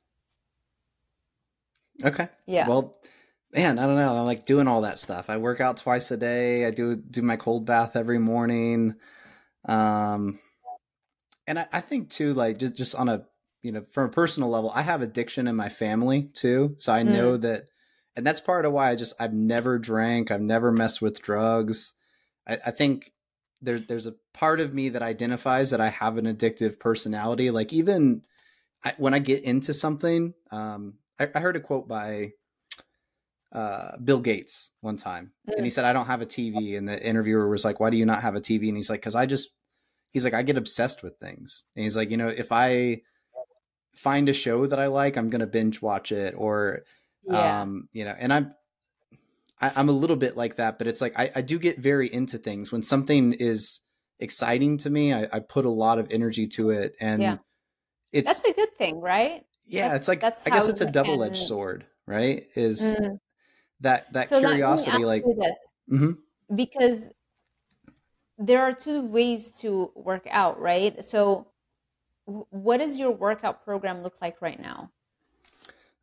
[2.04, 2.28] Okay.
[2.46, 2.68] Yeah.
[2.68, 2.96] Well,
[3.52, 4.16] man, I don't know.
[4.16, 5.28] I like doing all that stuff.
[5.28, 6.66] I work out twice a day.
[6.66, 8.94] I do do my cold bath every morning.
[9.66, 10.40] Um,
[11.46, 13.26] and I, I think too, like just just on a
[13.62, 17.02] you know from a personal level, I have addiction in my family too, so I
[17.02, 17.42] know mm.
[17.42, 17.64] that
[18.16, 21.94] and that's part of why I just I've never drank, I've never messed with drugs.
[22.46, 23.12] I, I think
[23.60, 27.50] there there's a part of me that identifies that I have an addictive personality.
[27.50, 28.22] Like even
[28.84, 32.32] I, when I get into something, um, I, I heard a quote by
[33.52, 35.54] uh, Bill Gates one time, mm.
[35.56, 35.74] and he mm.
[35.74, 38.22] said, "I don't have a TV." And the interviewer was like, "Why do you not
[38.22, 39.50] have a TV?" And he's like, "Cause I just,"
[40.12, 43.02] he's like, "I get obsessed with things." And he's like, "You know, if I
[43.94, 46.84] find a show that I like, I'm gonna binge watch it, or
[47.24, 47.62] yeah.
[47.62, 48.54] Um, you know, and I'm
[49.60, 51.58] I, am i am a little bit like that, but it's like I, I do
[51.58, 53.80] get very into things when something is
[54.18, 55.12] exciting to me.
[55.12, 57.36] I, I put a lot of energy to it, and yeah.
[58.12, 59.44] it's that's a good thing, right?
[59.72, 62.44] Yeah, that's, it's like that's I guess it's a double edged sword, right?
[62.54, 63.18] Is mm.
[63.80, 66.12] that that so curiosity like mm-hmm.
[66.54, 67.10] because
[68.38, 71.02] there are two ways to work out, right?
[71.02, 71.46] So,
[72.26, 74.90] what does your workout program look like right now?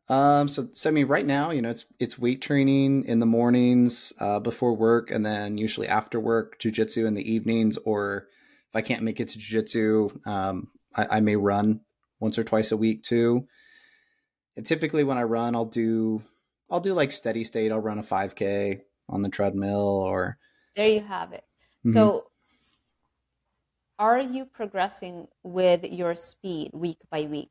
[0.08, 3.26] Um, so, so I mean, right now, you know, it's it's weight training in the
[3.26, 7.78] mornings uh, before work, and then usually after work, jujitsu in the evenings.
[7.78, 8.26] Or
[8.68, 11.82] if I can't make it to jujitsu, um, I, I may run
[12.18, 13.46] once or twice a week too.
[14.56, 16.22] And typically, when I run, I'll do
[16.70, 17.72] I'll do like steady state.
[17.72, 20.38] I'll run a 5K on the treadmill, or
[20.76, 21.44] there you have it.
[21.84, 21.92] Mm-hmm.
[21.92, 22.30] So,
[23.98, 27.50] are you progressing with your speed week by week?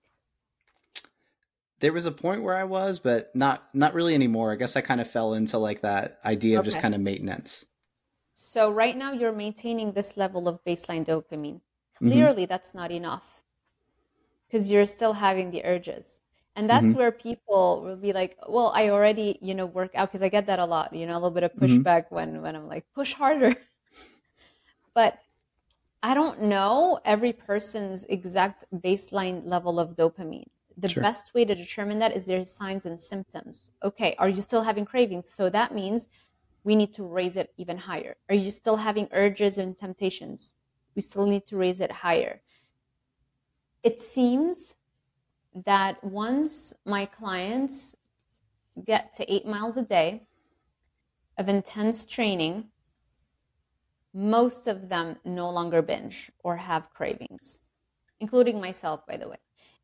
[1.80, 4.52] there was a point where I was, but not not really anymore.
[4.52, 6.60] I guess I kind of fell into like that idea okay.
[6.60, 7.66] of just kind of maintenance.
[8.34, 11.62] So right now you're maintaining this level of baseline dopamine.
[12.02, 12.12] Mm-hmm.
[12.12, 12.50] Clearly mm-hmm.
[12.50, 13.44] that's not enough.
[14.52, 16.19] Cuz you're still having the urges.
[16.60, 16.98] And that's mm-hmm.
[16.98, 20.46] where people will be like, "Well, I already, you know, work out because I get
[20.48, 21.64] that a lot, you know, a little bit of mm-hmm.
[21.66, 22.16] pushback mm-hmm.
[22.16, 23.56] when when I'm like, push harder."
[24.94, 25.20] but
[26.04, 31.04] I don't know every person's exact baseline level of dopamine the sure.
[31.04, 33.72] best way to determine that is their signs and symptoms.
[33.82, 35.30] Okay, are you still having cravings?
[35.30, 36.10] So that means
[36.66, 38.18] we need to raise it even higher.
[38.28, 40.56] Are you still having urges and temptations?
[40.96, 42.42] We still need to raise it higher.
[43.82, 44.76] It seems
[45.66, 47.96] that once my clients
[48.86, 50.24] get to eight miles a day
[51.38, 52.66] of intense training,
[54.14, 57.62] most of them no longer binge or have cravings,
[58.20, 59.38] including myself, by the way.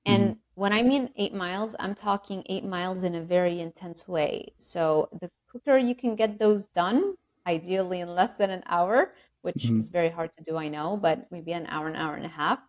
[0.06, 0.40] And mm-hmm.
[0.56, 4.54] when I mean eight miles, I'm talking eight miles in a very intense way.
[4.58, 7.16] So the quicker you can get those done,
[7.48, 9.80] ideally in less than an hour, which mm-hmm.
[9.80, 12.30] is very hard to do, I know, but maybe an hour, an hour and a
[12.30, 12.60] half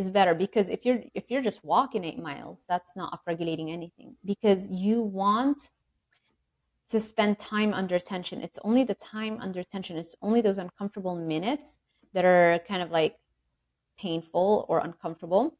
[0.00, 4.16] is better because if you're if you're just walking eight miles, that's not upregulating anything
[4.24, 5.70] because you want
[6.88, 8.40] to spend time under tension.
[8.40, 9.96] It's only the time under tension.
[9.96, 11.78] It's only those uncomfortable minutes
[12.14, 13.14] that are kind of like
[13.98, 15.56] painful or uncomfortable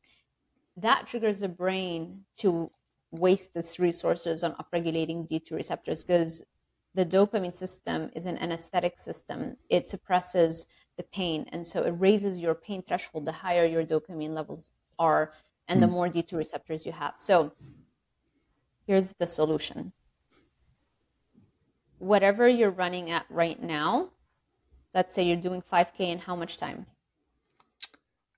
[0.77, 2.71] that triggers the brain to
[3.11, 6.45] waste its resources on upregulating D2 receptors because
[6.95, 9.57] the dopamine system is an anesthetic system.
[9.69, 11.47] It suppresses the pain.
[11.53, 15.33] And so it raises your pain threshold the higher your dopamine levels are
[15.69, 15.83] and mm.
[15.83, 15.93] the hmm.
[15.93, 17.15] more D2 receptors you have.
[17.19, 17.53] So
[18.87, 19.93] here's the solution
[21.99, 24.09] whatever you're running at right now,
[24.95, 26.87] let's say you're doing 5K in how much time?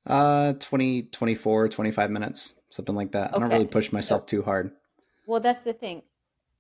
[0.04, 3.28] Uh, 20, 24, 25 minutes, something like that.
[3.28, 3.36] Okay.
[3.36, 4.72] I don't really push myself too hard.
[5.26, 6.02] Well, that's the thing.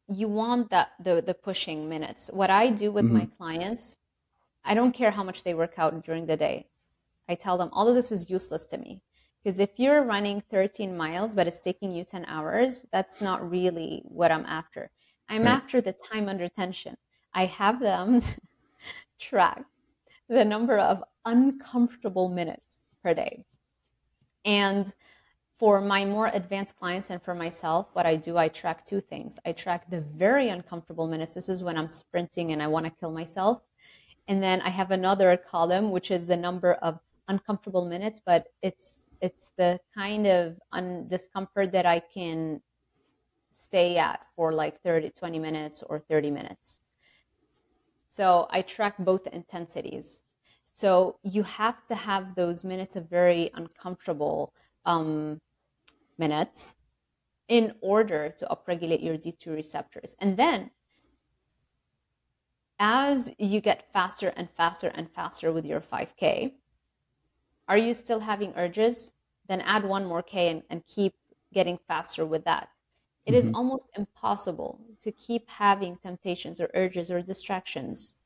[0.08, 2.30] You want that the the pushing minutes.
[2.32, 3.18] What I do with mm-hmm.
[3.18, 3.96] my clients
[4.64, 6.66] I don't care how much they work out during the day.
[7.28, 9.02] I tell them all of this is useless to me.
[9.42, 14.02] Because if you're running 13 miles, but it's taking you 10 hours, that's not really
[14.04, 14.90] what I'm after.
[15.28, 15.50] I'm right.
[15.50, 16.96] after the time under tension.
[17.34, 18.22] I have them
[19.18, 19.64] track
[20.28, 23.44] the number of uncomfortable minutes per day.
[24.44, 24.92] And
[25.62, 29.38] for my more advanced clients and for myself, what I do, I track two things.
[29.46, 31.34] I track the very uncomfortable minutes.
[31.34, 33.62] This is when I'm sprinting and I want to kill myself.
[34.26, 36.98] And then I have another column, which is the number of
[37.28, 42.60] uncomfortable minutes, but it's it's the kind of un- discomfort that I can
[43.52, 46.80] stay at for like 30 20 minutes or 30 minutes.
[48.08, 50.22] So I track both intensities.
[50.72, 54.52] So you have to have those minutes of very uncomfortable
[54.86, 55.40] um,
[56.18, 56.74] minutes
[57.48, 60.14] in order to upregulate your D2 receptors.
[60.18, 60.70] And then
[62.78, 66.52] as you get faster and faster and faster with your 5K,
[67.68, 69.12] are you still having urges?
[69.48, 71.14] Then add one more K and, and keep
[71.52, 72.68] getting faster with that.
[73.24, 73.48] It mm-hmm.
[73.48, 78.16] is almost impossible to keep having temptations or urges or distractions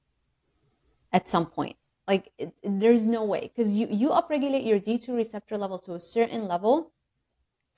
[1.13, 1.77] at some point.
[2.09, 6.01] Like it, there's no way because you you upregulate your D2 receptor level to a
[6.01, 6.93] certain level,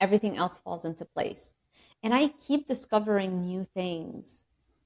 [0.01, 1.55] everything else falls into place.
[2.03, 4.45] And I keep discovering new things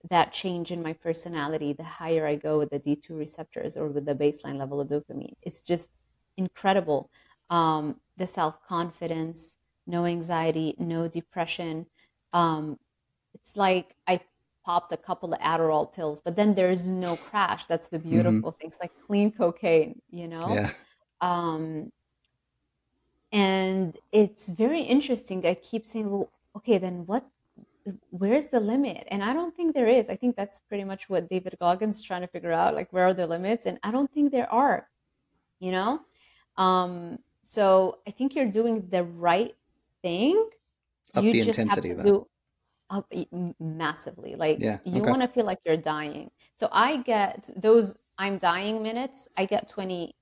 [0.10, 4.06] that change in my personality the higher I go with the D2 receptors or with
[4.06, 5.36] the baseline level of dopamine.
[5.42, 5.92] It's just
[6.38, 7.10] incredible.
[7.50, 11.86] Um, the self confidence, no anxiety, no depression.
[12.34, 12.80] Um,
[13.34, 14.22] it's like I
[14.66, 17.66] popped a couple of Adderall pills, but then there's no crash.
[17.68, 18.60] That's the beautiful mm-hmm.
[18.60, 18.70] thing.
[18.70, 20.54] It's like clean cocaine, you know?
[20.54, 20.72] Yeah.
[21.22, 21.92] Um,
[23.34, 25.46] and it's very interesting.
[25.46, 27.26] I keep saying, well, okay, then what,
[28.12, 29.06] where's the limit?
[29.10, 30.08] And I don't think there is.
[30.08, 33.08] I think that's pretty much what David Goggins is trying to figure out, like, where
[33.08, 33.66] are the limits?
[33.66, 34.88] And I don't think there are,
[35.60, 36.00] you know?
[36.58, 39.56] Um, so I think you're doing the right
[40.02, 40.50] thing.
[41.16, 42.28] Up you the just intensity, have to do
[42.94, 43.12] up
[43.60, 44.36] massively.
[44.36, 45.10] Like yeah, you okay.
[45.10, 46.30] want to feel like you're dying.
[46.60, 49.28] So I get those I'm dying minutes.
[49.38, 50.16] I get 20,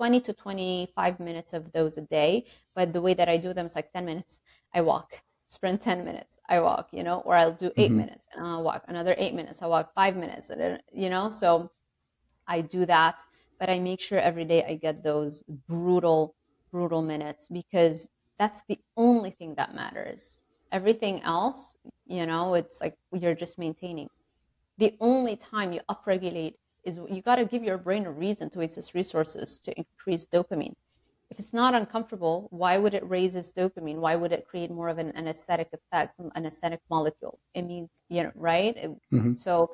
[0.00, 2.46] 20 to 25 minutes of those a day.
[2.74, 4.40] But the way that I do them is like 10 minutes.
[4.72, 6.38] I walk, sprint 10 minutes.
[6.48, 7.96] I walk, you know, or I'll do 8 mm-hmm.
[7.98, 9.60] minutes and I'll walk another eight minutes.
[9.60, 11.70] I walk five minutes, and, you know, so
[12.46, 13.22] I do that
[13.60, 16.34] but I make sure every day I get those brutal,
[16.72, 18.08] brutal minutes because
[18.38, 20.42] that's the only thing that matters.
[20.72, 24.08] Everything else, you know, it's like you're just maintaining.
[24.78, 28.58] The only time you upregulate is you got to give your brain a reason to
[28.58, 30.74] waste its resources to increase dopamine.
[31.30, 33.96] If it's not uncomfortable, why would it raise its dopamine?
[33.96, 37.38] Why would it create more of an anesthetic effect, an anesthetic molecule?
[37.54, 38.76] It means, you know, right?
[38.76, 39.36] Mm-hmm.
[39.36, 39.70] So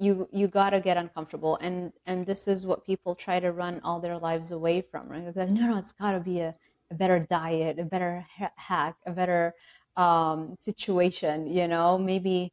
[0.00, 3.80] you you got to get uncomfortable and and this is what people try to run
[3.84, 6.54] all their lives away from right like, no no it's got to be a,
[6.90, 8.26] a, better diet a better
[8.56, 9.54] hack a better
[9.96, 12.50] um, situation you know maybe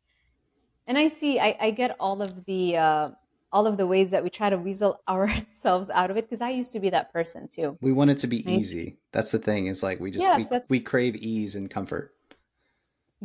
[0.88, 3.10] and i see i, I get all of the uh,
[3.52, 6.50] all of the ways that we try to weasel ourselves out of it because i
[6.50, 8.60] used to be that person too we want it to be right?
[8.60, 12.14] easy that's the thing is like we just yes, we, we crave ease and comfort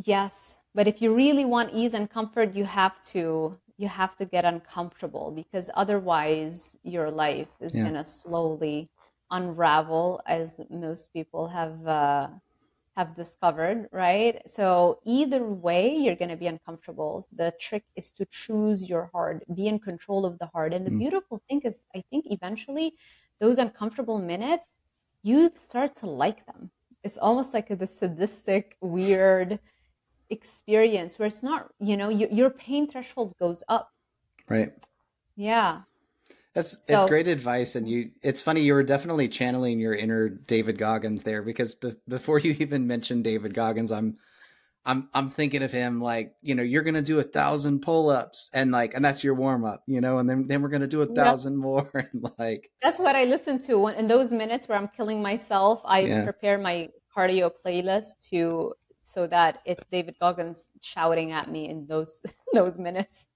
[0.03, 4.25] yes but if you really want ease and comfort you have to you have to
[4.25, 7.83] get uncomfortable because otherwise your life is yeah.
[7.83, 8.89] going to slowly
[9.31, 12.27] unravel as most people have uh,
[12.95, 14.41] have discovered right?
[14.45, 17.27] So either way you're going to be uncomfortable.
[17.35, 20.73] The trick is to choose your heart be in control of the heart.
[20.73, 20.99] And the mm.
[20.99, 22.93] beautiful thing is i think eventually
[23.39, 24.79] those uncomfortable minutes
[25.23, 26.69] you start to like them.
[27.03, 29.59] It's almost like a, the sadistic weird
[30.29, 33.89] experience where it's not you know you, your pain threshold goes up.
[34.49, 34.73] Right.
[35.35, 35.81] Yeah
[36.53, 40.29] that's so, it's great advice and you it's funny you were definitely channeling your inner
[40.29, 44.17] david goggins there because be, before you even mentioned david goggins i'm
[44.85, 48.71] i'm i'm thinking of him like you know you're gonna do a thousand pull-ups and
[48.71, 51.53] like and that's your warm-up you know and then then we're gonna do a thousand
[51.53, 51.61] yep.
[51.61, 55.21] more and like that's what i listen to when in those minutes where i'm killing
[55.21, 56.23] myself i yeah.
[56.23, 58.73] prepare my cardio playlist to
[59.03, 62.23] so that it's David Goggins shouting at me in those
[62.53, 63.27] those minutes,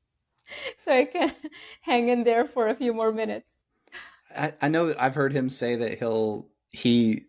[0.84, 1.34] so I can
[1.82, 3.62] hang in there for a few more minutes.
[4.36, 7.26] I, I know I've heard him say that he'll he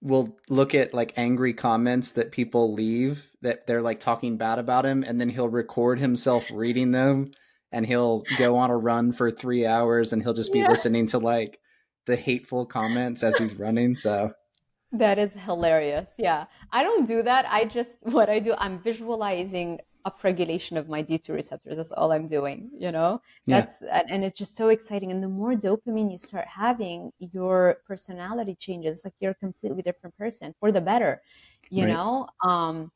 [0.00, 4.84] will look at like angry comments that people leave that they're like talking bad about
[4.84, 7.30] him and then he'll record himself reading them
[7.70, 10.68] and he'll go on a run for three hours and he'll just be yeah.
[10.68, 11.60] listening to like
[12.06, 14.32] the hateful comments as he's running so
[14.92, 16.10] that is hilarious.
[16.18, 16.44] Yeah.
[16.70, 17.46] I don't do that.
[17.48, 21.76] I just, what I do, I'm visualizing upregulation of my D2 receptors.
[21.76, 23.20] That's all I'm doing, you know?
[23.46, 24.02] That's, yeah.
[24.08, 25.10] and it's just so exciting.
[25.10, 29.02] And the more dopamine you start having, your personality changes.
[29.04, 31.22] Like you're a completely different person for the better,
[31.70, 31.92] you right.
[31.92, 32.28] know?
[32.44, 32.90] Um,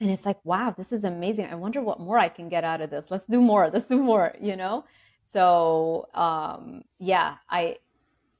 [0.00, 1.46] and it's like, wow, this is amazing.
[1.46, 3.10] I wonder what more I can get out of this.
[3.10, 3.68] Let's do more.
[3.70, 4.84] Let's do more, you know?
[5.22, 7.76] So, um, yeah, I,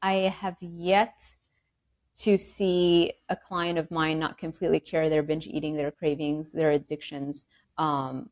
[0.03, 1.21] I have yet
[2.21, 6.73] to see a client of mine not completely cure their binge eating, their cravings, their
[6.73, 7.47] addictions,
[7.81, 8.29] um,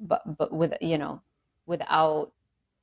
[0.00, 1.20] but but with you know
[1.66, 2.32] without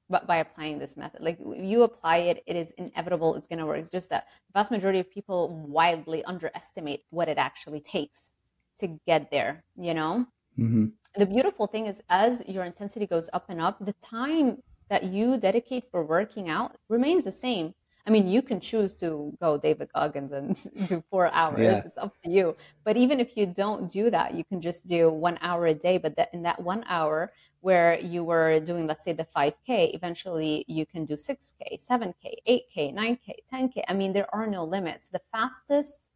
[0.09, 3.65] but by applying this method like you apply it it is inevitable it's going to
[3.65, 3.80] work.
[3.80, 8.34] It's just that the vast majority of people wildly underestimate what it actually takes
[8.80, 10.26] to get there you know?
[10.57, 10.88] Mm-hmm.
[11.15, 15.38] the beautiful thing is as your intensity goes up and up the time that you
[15.38, 17.74] dedicate for working out remains the same
[18.10, 20.57] I mean, you can choose to go David Goggins and
[20.89, 21.60] do four hours.
[21.60, 21.84] Yeah.
[21.86, 22.55] It's up to you.
[22.84, 25.99] But even if you don't do that, you can just do one hour a day.
[25.99, 27.32] But that in that one hour
[27.62, 32.95] where you were doing, let's say, the 5K, eventually you can do 6K, 7K, 8K,
[32.95, 33.84] 9K, 10K.
[33.88, 35.10] I mean, there are no limits.
[35.10, 36.10] The fastest,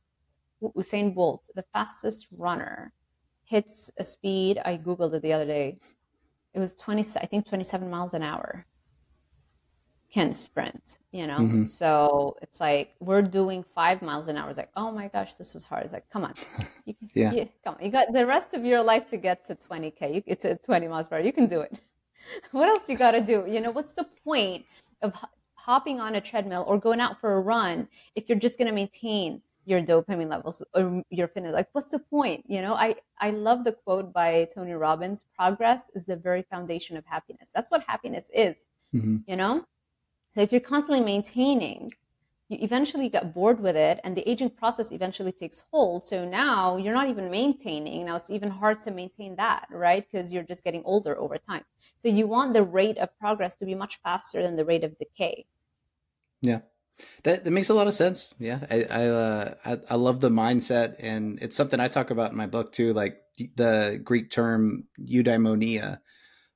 [0.64, 2.92] Usain Bolt, the fastest runner,
[3.44, 4.60] hits a speed.
[4.66, 5.78] I Googled it the other day.
[6.56, 8.66] It was 20, I think 27 miles an hour
[10.14, 11.40] can sprint, you know?
[11.40, 11.66] Mm-hmm.
[11.66, 14.50] So it's like we're doing five miles an hour.
[14.50, 15.84] It's like, oh my gosh, this is hard.
[15.84, 16.34] It's like, come on.
[16.86, 17.32] You, yeah.
[17.32, 17.86] You, come on.
[17.86, 20.16] You got the rest of your life to get to 20K.
[20.16, 21.22] You, it's a 20 miles per hour.
[21.22, 21.80] You can do it.
[22.52, 23.46] what else you got to do?
[23.48, 24.66] You know, what's the point
[25.02, 25.16] of
[25.56, 28.74] hopping on a treadmill or going out for a run if you're just going to
[28.74, 31.54] maintain your dopamine levels or your fitness?
[31.54, 32.44] Like, what's the point?
[32.46, 36.98] You know, I, I love the quote by Tony Robbins progress is the very foundation
[36.98, 37.50] of happiness.
[37.56, 38.58] That's what happiness is,
[38.94, 39.18] mm-hmm.
[39.26, 39.64] you know?
[40.34, 41.94] So if you're constantly maintaining,
[42.50, 46.04] you eventually get bored with it and the aging process eventually takes hold.
[46.04, 48.06] So now you're not even maintaining.
[48.06, 50.06] Now it's even hard to maintain that, right?
[50.10, 51.64] Because you're just getting older over time.
[52.02, 54.98] So you want the rate of progress to be much faster than the rate of
[54.98, 55.46] decay.
[56.42, 56.60] Yeah.
[57.24, 58.34] That, that makes a lot of sense.
[58.38, 62.32] Yeah, I I, uh, I, I love the mindset, and it's something I talk about
[62.32, 62.94] in my book too.
[62.94, 63.18] Like
[63.56, 66.00] the Greek term eudaimonia,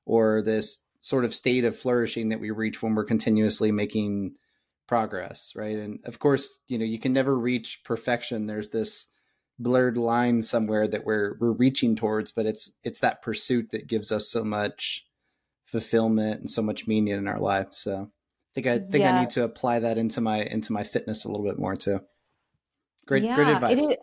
[0.06, 4.34] or this sort of state of flourishing that we reach when we're continuously making
[4.86, 5.76] progress right?
[5.76, 8.46] And of course you know you can never reach perfection.
[8.46, 9.06] There's this
[9.58, 14.12] blurred line somewhere that we're we're reaching towards but it's it's that pursuit that gives
[14.12, 15.04] us so much
[15.64, 17.68] fulfillment and so much meaning in our life.
[17.70, 19.16] So i think i think yeah.
[19.16, 22.00] i need to apply that into my into my fitness a little bit more too.
[23.06, 23.96] Great yeah, great advice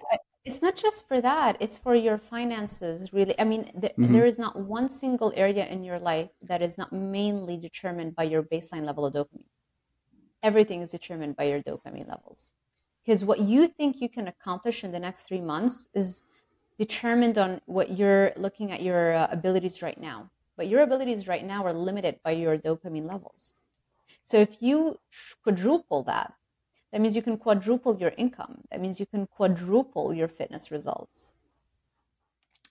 [0.46, 3.36] it's not just for that it's for your finances really.
[3.40, 4.14] I mean th- mm-hmm.
[4.14, 8.24] there is not one single area in your life that is not mainly determined by
[8.24, 9.50] your baseline level of dopamine.
[10.44, 12.50] Everything is determined by your dopamine levels.
[13.04, 16.22] Because what you think you can accomplish in the next three months is
[16.78, 20.30] determined on what you're looking at your uh, abilities right now.
[20.58, 23.54] But your abilities right now are limited by your dopamine levels.
[24.24, 25.00] So if you
[25.44, 26.34] quadruple that
[26.92, 28.62] that means you can quadruple your income.
[28.72, 31.32] That means you can quadruple your fitness results.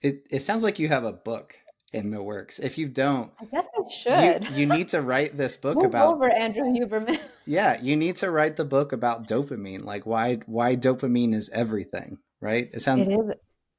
[0.01, 1.55] It it sounds like you have a book
[1.93, 2.59] in the works.
[2.59, 4.49] If you don't, I guess I should.
[4.49, 7.19] You, you need to write this book Move about over Andrew Huberman.
[7.45, 12.17] yeah, you need to write the book about dopamine, like why why dopamine is everything,
[12.41, 12.69] right?
[12.73, 13.07] It sounds.
[13.07, 13.35] It is.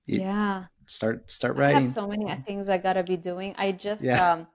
[0.06, 0.64] You, yeah.
[0.86, 1.78] Start start writing.
[1.78, 3.54] I have so many things I gotta be doing.
[3.58, 4.32] I just yeah.
[4.32, 4.46] um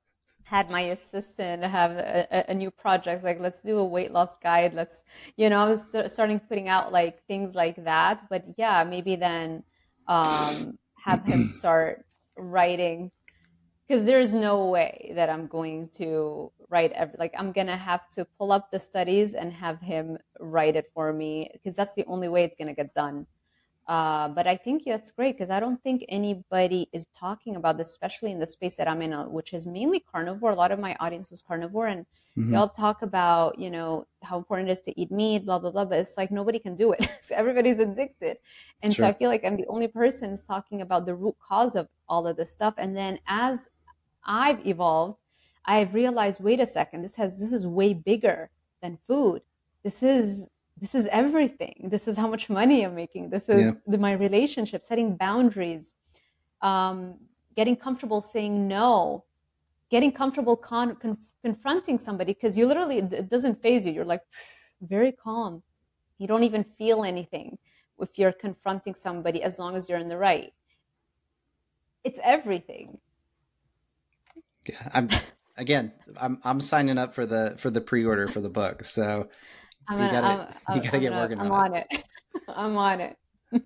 [0.51, 4.73] had my assistant have a, a, new project like let's do a weight loss guide.
[4.73, 5.03] Let's
[5.37, 8.27] you know i was starting putting out like things like that.
[8.29, 9.63] But yeah maybe then
[10.09, 12.03] um, have him start
[12.37, 13.11] writing.
[13.87, 18.25] Because there's no way that i'm going to write every like i'm gonna have to
[18.37, 22.29] pull up the studies and have him write it for me because that's the only
[22.29, 23.25] way it's gonna get done
[23.87, 27.89] uh, but I think that's great because I don't think anybody is talking about this,
[27.89, 30.51] especially in the space that I'm in, uh, which is mainly carnivore.
[30.51, 32.05] A lot of my audience is carnivore, and
[32.37, 32.51] mm-hmm.
[32.51, 35.71] they all talk about, you know, how important it is to eat meat, blah blah
[35.71, 35.85] blah.
[35.85, 37.09] But it's like nobody can do it.
[37.23, 38.37] so everybody's addicted,
[38.83, 39.05] and sure.
[39.05, 42.27] so I feel like I'm the only person talking about the root cause of all
[42.27, 42.75] of this stuff.
[42.77, 43.67] And then as
[44.23, 45.19] I've evolved,
[45.65, 48.51] I've realized, wait a second, this has this is way bigger
[48.81, 49.41] than food.
[49.83, 50.47] This is
[50.81, 51.89] this is everything.
[51.91, 53.29] This is how much money I'm making.
[53.29, 53.71] This is yeah.
[53.85, 55.93] the, my relationship, setting boundaries,
[56.61, 57.15] um,
[57.55, 59.23] getting comfortable saying no,
[59.91, 63.93] getting comfortable con- con- confronting somebody because you literally, it doesn't faze you.
[63.93, 64.23] You're like
[64.81, 65.61] very calm.
[66.17, 67.59] You don't even feel anything
[67.99, 70.51] if you're confronting somebody as long as you're in the right.
[72.03, 72.97] It's everything.
[74.67, 75.09] Yeah, I'm
[75.57, 75.91] again.
[76.17, 78.83] I'm I'm signing up for the for the pre order for the book.
[78.83, 79.29] So
[79.87, 81.87] I'm you gotta, I'm, you gotta I'm get gonna, working I'm on, on it.
[81.89, 82.03] it.
[82.47, 83.17] I'm on it.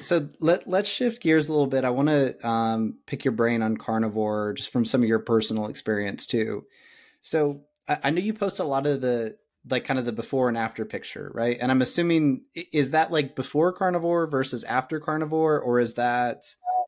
[0.00, 1.84] so let let's shift gears a little bit.
[1.84, 5.66] I want to um, pick your brain on carnivore, just from some of your personal
[5.66, 6.64] experience too.
[7.22, 9.36] So I, I know you post a lot of the
[9.70, 11.56] like kind of the before and after picture, right?
[11.60, 12.42] And I'm assuming
[12.72, 16.44] is that like before carnivore versus after carnivore, or is that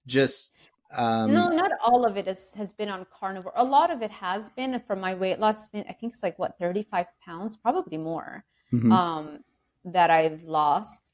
[0.07, 0.53] just
[0.97, 3.53] um, no, not all of it is, has been on carnivore.
[3.57, 5.69] A lot of it has been from my weight loss.
[5.69, 8.93] Been I think it's like what 35 pounds, probably more, mm-hmm.
[8.93, 9.39] um,
[9.85, 11.11] that I've lost,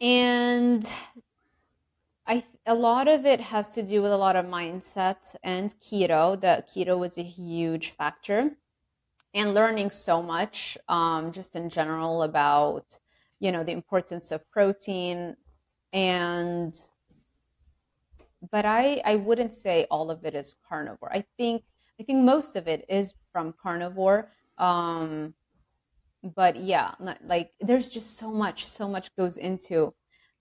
[0.00, 0.88] and
[2.26, 6.40] I a lot of it has to do with a lot of mindset and keto.
[6.40, 8.50] That keto was a huge factor,
[9.34, 12.98] and learning so much, um, just in general about
[13.40, 15.36] you know the importance of protein
[15.92, 16.74] and
[18.50, 21.12] but I I wouldn't say all of it is carnivore.
[21.12, 21.62] I think
[22.00, 24.30] I think most of it is from carnivore.
[24.58, 25.34] Um,
[26.22, 26.92] but yeah,
[27.24, 29.94] like there's just so much, so much goes into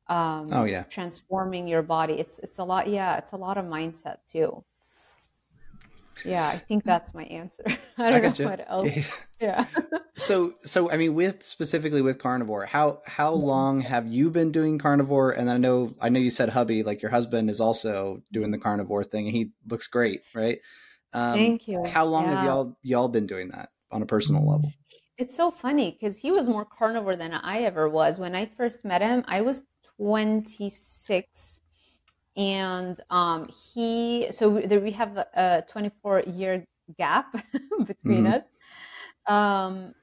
[0.10, 2.14] um, oh yeah transforming your body.
[2.14, 2.88] It's it's a lot.
[2.88, 4.64] Yeah, it's a lot of mindset too.
[6.26, 7.64] Yeah, I think that's my answer.
[7.98, 8.46] I don't I know you.
[8.46, 9.24] what else.
[9.40, 9.68] Yeah.
[10.16, 14.80] so so I mean with specifically with carnivore, how how long have you been doing
[14.80, 15.30] carnivore?
[15.30, 18.58] And I know I know you said hubby, like your husband is also doing the
[18.58, 20.58] carnivore thing and he looks great, right?
[21.14, 21.86] Um, Thank you.
[21.86, 22.36] How long yeah.
[22.36, 24.72] have y'all y'all been doing that on a personal level?
[25.18, 28.20] It's so funny because he was more carnivore than I ever was.
[28.20, 29.64] When I first met him, I was
[29.98, 31.62] 26
[32.38, 36.64] and um, he so there we have a 24 year
[36.98, 37.34] gap
[37.86, 38.34] between mm-hmm.
[38.34, 38.44] us
[39.26, 39.94] um,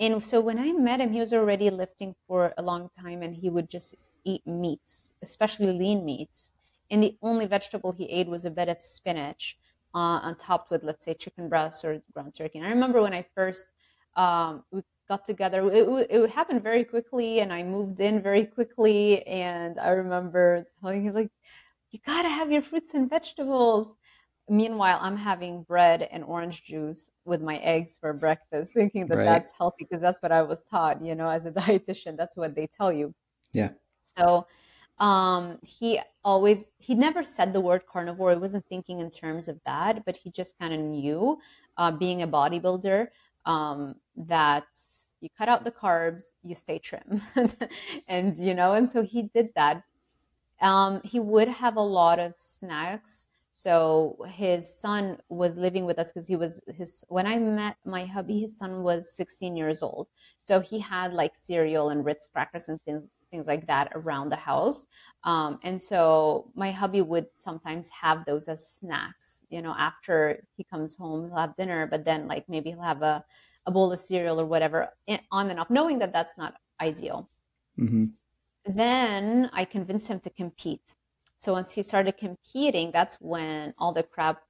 [0.00, 3.36] and so when i met him he was already lifting for a long time and
[3.36, 3.94] he would just
[4.24, 6.52] eat meats especially lean meats
[6.90, 9.56] and the only vegetable he ate was a bit of spinach
[9.94, 13.14] uh, on top with let's say chicken breast or ground turkey and i remember when
[13.14, 13.66] i first
[14.16, 19.26] um, we got together it, it happened very quickly and i moved in very quickly
[19.26, 21.30] and i remember telling him like
[21.90, 23.96] you gotta have your fruits and vegetables.
[24.48, 29.24] Meanwhile, I'm having bread and orange juice with my eggs for breakfast, thinking that right.
[29.24, 32.16] that's healthy because that's what I was taught, you know, as a dietitian.
[32.16, 33.14] That's what they tell you.
[33.52, 33.70] Yeah.
[34.16, 34.46] So
[34.98, 38.32] um, he always, he never said the word carnivore.
[38.32, 41.38] He wasn't thinking in terms of that, but he just kind of knew,
[41.76, 43.08] uh, being a bodybuilder,
[43.46, 44.66] um, that
[45.20, 47.22] you cut out the carbs, you stay trim.
[48.08, 49.82] and, you know, and so he did that.
[50.60, 53.26] Um, he would have a lot of snacks.
[53.52, 57.04] So his son was living with us because he was his.
[57.08, 60.08] When I met my hubby, his son was 16 years old.
[60.40, 64.36] So he had like cereal and Ritz crackers and things things like that around the
[64.36, 64.86] house.
[65.24, 69.44] Um, and so my hubby would sometimes have those as snacks.
[69.50, 73.02] You know, after he comes home, he'll have dinner, but then like maybe he'll have
[73.02, 73.24] a
[73.66, 74.88] a bowl of cereal or whatever
[75.30, 77.28] on and off, knowing that that's not ideal.
[77.78, 78.06] Mm-hmm
[78.64, 80.94] then I convinced him to compete.
[81.38, 84.42] So once he started competing, that's when all the crap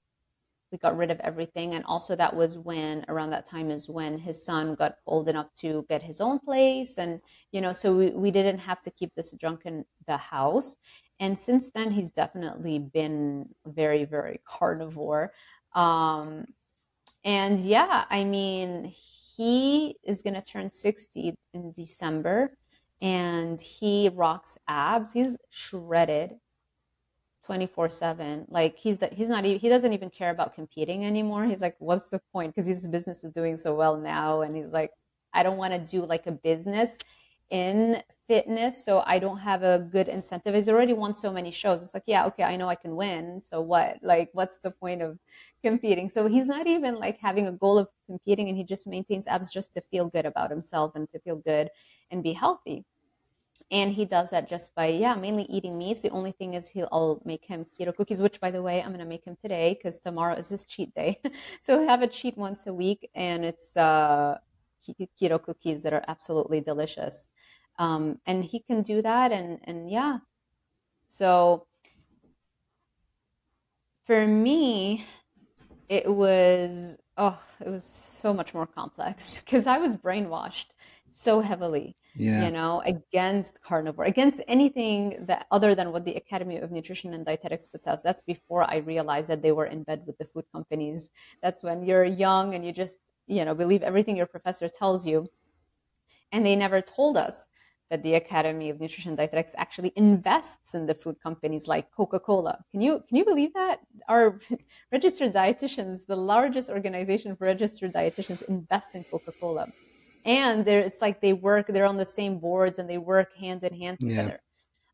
[0.71, 1.75] we got rid of everything.
[1.75, 5.49] And also that was when around that time is when his son got old enough
[5.61, 6.99] to get his own place.
[6.99, 7.21] And
[7.53, 10.77] you know so we, we didn't have to keep this junk in the house.
[11.19, 15.33] And since then he's definitely been very very carnivore.
[15.75, 16.47] Um
[17.23, 18.85] and yeah i mean
[19.37, 22.57] he is going to turn 60 in december.
[23.03, 25.15] And he rocks abs.
[25.15, 26.33] He's shredded
[27.47, 28.47] 24/7.
[28.49, 31.45] Like he's he's not even he doesn't even care about competing anymore.
[31.45, 34.73] He's like what's the point because his business is doing so well now and he's
[34.73, 34.93] like
[35.33, 36.97] I don't want to do like a business
[37.51, 40.55] in fitness so I don't have a good incentive.
[40.55, 41.83] He's already won so many shows.
[41.83, 43.41] It's like, yeah, okay, I know I can win.
[43.41, 43.97] So what?
[44.03, 45.19] Like what's the point of
[45.63, 46.09] competing?
[46.09, 49.51] So he's not even like having a goal of competing and he just maintains abs
[49.51, 51.71] just to feel good about himself and to feel good
[52.11, 52.85] and be healthy
[53.71, 56.89] and he does that just by yeah mainly eating meats the only thing is he'll
[56.93, 59.99] i'll make him keto cookies which by the way i'm to make him today because
[59.99, 61.21] tomorrow is his cheat day.
[61.63, 64.39] So have a cheat once a week and it's uh,
[65.21, 67.27] keto cookies that are absolutely delicious.
[67.79, 70.19] Um, and he can do that and and yeah.
[71.09, 71.67] So
[74.05, 75.05] for me
[75.89, 80.67] it was oh it was so much more complex because i was brainwashed
[81.13, 82.45] so heavily yeah.
[82.45, 87.25] you know against carnivore against anything that other than what the academy of nutrition and
[87.25, 88.03] dietetics puts out.
[88.03, 91.11] That's before i realized that they were in bed with the food companies.
[91.43, 95.27] That's when you're young and you just you know believe everything your professor tells you.
[96.33, 97.49] And they never told us
[97.91, 102.65] that the academy of nutrition and dietetics actually invests in the food companies like coca-cola.
[102.71, 103.81] Can you can you believe that?
[104.09, 104.41] Our
[104.93, 109.67] registered dietitians the largest organization for registered dietitians invests in coca-cola
[110.25, 113.63] and there it's like they work they're on the same boards and they work hand
[113.65, 114.41] in hand together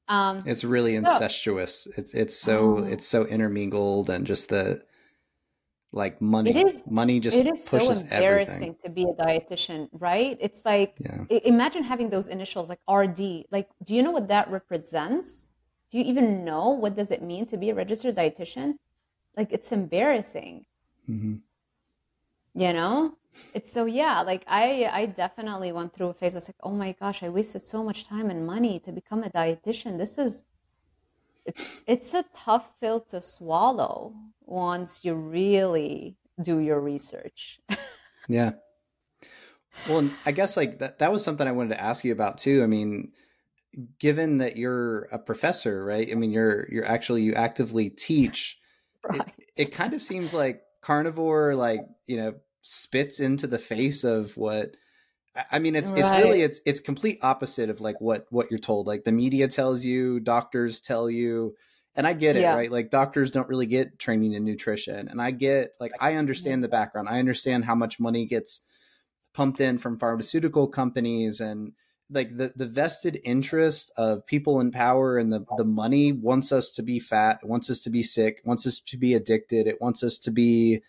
[0.08, 1.88] Um, it's really so- incestuous.
[1.98, 2.84] It's it's so Oh.
[2.92, 4.84] it's so intermingled and just the
[5.92, 6.50] like money.
[6.50, 8.76] It is- money just it is so embarrassing everything.
[8.84, 10.36] to be a dietitian, right?
[10.46, 11.24] It's like Yeah.
[11.54, 13.46] imagine having those initials like RD.
[13.50, 15.48] Like, do you know what that represents?
[15.90, 18.78] Do you even know what does it mean to be a registered dietitian?
[19.36, 20.66] Like, it's embarrassing.
[21.06, 21.36] hmm
[22.54, 23.14] you know
[23.54, 26.72] it's so yeah like i i definitely went through a phase i was like oh
[26.72, 30.42] my gosh i wasted so much time and money to become a dietitian this is
[31.44, 34.14] it's it's a tough pill to swallow
[34.44, 37.60] once you really do your research
[38.28, 38.52] Yeah.
[39.88, 42.62] Well, I guess like that that was something I wanted to ask you about too.
[42.62, 43.12] I mean,
[43.98, 46.08] given that you're a professor, right?
[46.10, 48.58] I mean, you're you're actually you actively teach.
[49.02, 52.34] right It kind of seems like carnivore like, you know,
[52.66, 54.76] spits into the face of what
[55.52, 58.86] I- mean, it's it's really it's it's complete opposite of like what what you're told.
[58.86, 61.54] Like the media tells you, doctors tell you,
[61.94, 62.54] and I get it, Yeah.
[62.54, 62.72] right?
[62.72, 66.68] Like doctors don't really get training in nutrition, and I get like I understand the
[66.68, 67.08] background.
[67.08, 68.60] I understand how much money gets
[69.34, 71.72] pumped in from pharmaceutical companies and
[72.10, 76.70] like the the vested interest of people in power and the the money wants us
[76.72, 80.02] to be fat, wants us to be sick, wants us to be addicted, it wants
[80.02, 80.80] us to be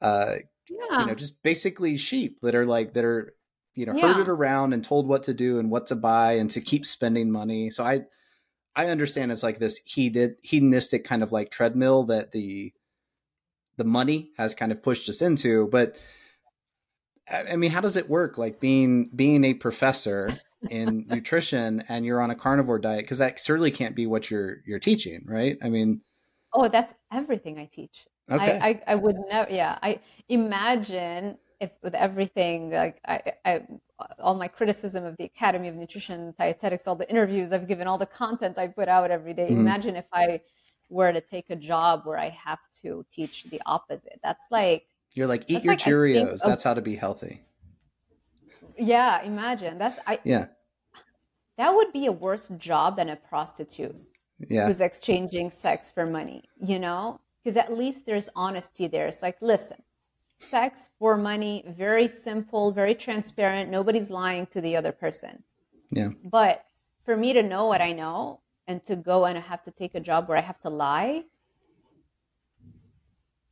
[0.00, 0.36] uh
[0.68, 3.34] yeah you know just basically sheep that are like that are
[3.74, 4.12] you know Yeah.
[4.12, 7.30] herded around and told what to do and what to buy and to keep spending
[7.30, 7.70] money.
[7.70, 8.02] So i
[8.76, 12.72] i understand it's like this hedonistic kind of like treadmill that the
[13.76, 15.96] the money has kind of pushed us into but
[17.30, 18.36] i I mean how does it work?
[18.38, 20.28] Like being being a professor
[20.70, 24.58] in nutrition and you're on a carnivore diet because that certainly can't be what you're
[24.66, 25.56] you're teaching right?
[25.62, 26.02] I mean
[26.54, 29.78] oh that's everything i teach okay I, I, I would never, yeah.
[29.82, 33.62] I imagine if with everything, like I, I,
[34.18, 37.98] all my criticism of the Academy of Nutrition Dietetics, all the interviews I've given, all
[37.98, 39.60] the content I put out every day, Mhm.
[39.60, 40.40] Imagine if I
[40.88, 44.18] were to take a job where I have to teach the opposite.
[44.22, 47.42] That's like, you're like eat your like, think cheerios of- that's how to be healthy
[48.78, 50.18] yeah, imagine that's I.
[50.24, 50.46] yeah
[51.58, 53.94] That would be a worse job than a prostitute.
[54.48, 57.20] yeah who's exchanging sex for money, you know?
[57.42, 59.06] Because at least there's honesty there.
[59.06, 59.82] It's like, listen,
[60.38, 63.70] sex for money, very simple, very transparent.
[63.70, 65.42] Nobody's lying to the other person.
[65.90, 66.64] yeah But
[67.04, 70.00] for me to know what I know and to go and have to take a
[70.00, 71.24] job where I have to lie,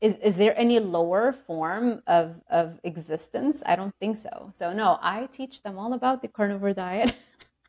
[0.01, 3.62] is, is there any lower form of, of existence?
[3.66, 4.53] I don't think so.
[4.59, 7.14] So, no, I teach them all about the carnivore diet.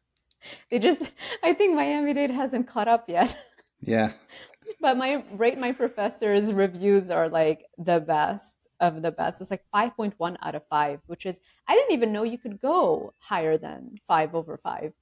[0.70, 1.12] they just,
[1.44, 3.38] I think Miami Dade hasn't caught up yet.
[3.82, 4.12] yeah
[4.80, 9.40] But my rate my professors' reviews are like the best of the best.
[9.42, 13.14] It's like 5.1 out of 5, which is I didn't even know you could go
[13.20, 14.94] higher than 5 over 5.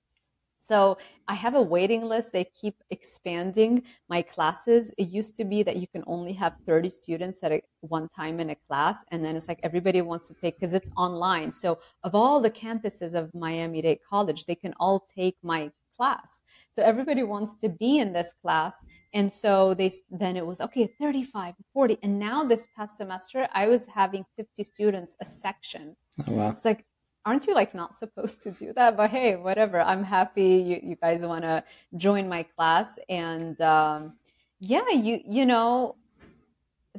[0.62, 0.98] So
[1.28, 2.34] I have a waiting list.
[2.34, 4.92] They keep expanding my classes.
[4.98, 8.42] It used to be that you can only have 30 students at a, one time
[8.42, 9.06] in a class.
[9.12, 11.54] And then it's like everybody wants to take, because it's online.
[11.54, 16.42] So of all the campuses of Miami-Dade College, they can all take my class.
[16.72, 18.86] So everybody wants to be in this class.
[19.14, 21.98] And so they, then it was, okay, 35, 40.
[22.04, 25.96] And now this past semester, I was having 50 students a section.
[26.28, 26.86] oh wow It's like,
[27.26, 28.96] aren't you like not supposed to do that?
[28.96, 29.82] But hey, whatever.
[29.82, 31.64] I'm happy you, you guys want to
[31.98, 32.98] join my class.
[33.10, 34.14] And um,
[34.60, 35.96] yeah, you you know,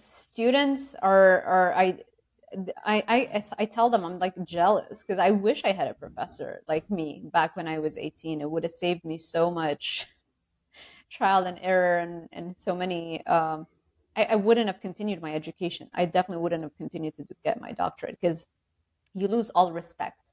[0.06, 1.98] students are are I.
[2.84, 6.62] I, I, I tell them I'm like jealous because I wish I had a professor
[6.68, 8.40] like me back when I was 18.
[8.40, 10.06] It would have saved me so much
[11.10, 13.24] trial and error and, and so many.
[13.26, 13.66] Um,
[14.16, 15.88] I, I wouldn't have continued my education.
[15.94, 18.46] I definitely wouldn't have continued to get my doctorate because
[19.14, 20.32] you lose all respect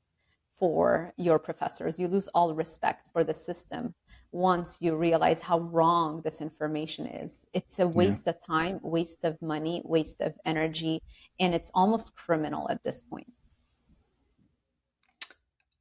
[0.58, 2.00] for your professors.
[2.00, 3.94] You lose all respect for the system
[4.32, 7.48] once you realize how wrong this information is.
[7.54, 11.02] It's a waste of time, waste of money, waste of energy,
[11.40, 13.32] and it's almost criminal at this point.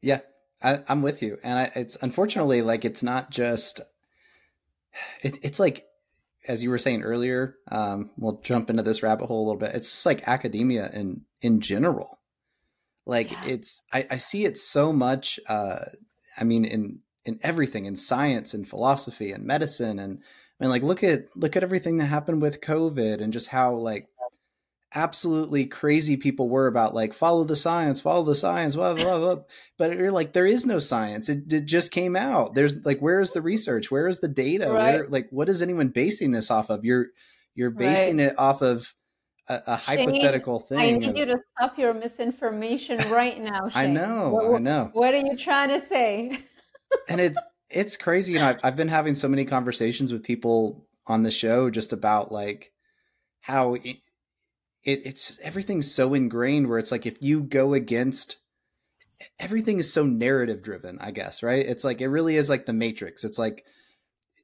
[0.01, 0.21] Yeah,
[0.63, 3.81] I, I'm with you, and I, it's unfortunately like it's not just.
[5.23, 5.85] It, it's like,
[6.49, 9.75] as you were saying earlier, um, we'll jump into this rabbit hole a little bit.
[9.75, 12.21] It's just like academia in in general.
[13.05, 13.45] Like Yeah.
[13.47, 15.39] it's, I, I see it so much.
[15.47, 15.85] Uh,
[16.37, 20.21] I mean, in in everything, in science and philosophy and medicine, and
[20.59, 23.75] I mean, like look at look at everything that happened with COVID and just how
[23.75, 24.09] like
[24.95, 29.43] absolutely crazy people were about like follow the science, follow the science, blah blah blah.
[29.77, 31.29] but you're like, there is no science.
[31.29, 32.55] It, it just came out.
[32.55, 33.91] There's like, where is the research?
[33.91, 34.73] Where is the data?
[34.73, 36.85] Where like, what is anyone basing this off of?
[36.85, 37.09] You're
[37.55, 38.95] you're basing it off of
[39.49, 40.79] a, a Shane, hypothetical thing.
[40.79, 43.69] I need of- you to stop your misinformation right now.
[43.75, 44.91] I know, What, I know.
[44.93, 46.39] what are you trying to say?
[47.09, 48.35] and it's it's crazy.
[48.35, 52.33] Know, I've, I've been having so many conversations with people on the show just about
[52.33, 52.73] like
[53.41, 53.99] how it,
[54.85, 58.39] it, it's just, everything's so ingrained where it's like if you go against
[59.39, 62.73] everything is so narrative driven i guess right it's like it really is like the
[62.73, 63.65] matrix it's like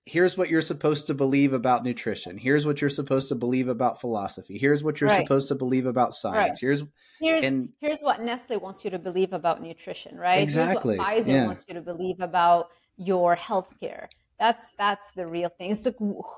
[0.04, 4.00] here's what you're supposed to believe about nutrition here's what you're supposed to believe about
[4.00, 5.22] philosophy here's what you're right.
[5.22, 6.60] supposed to believe about science right.
[6.60, 6.82] here's
[7.20, 11.24] here's and, here's what nestle wants you to believe about nutrition right exactly here's what
[11.24, 11.46] pfizer yeah.
[11.46, 14.06] wants you to believe about your healthcare
[14.38, 15.86] that's that's the real thing it's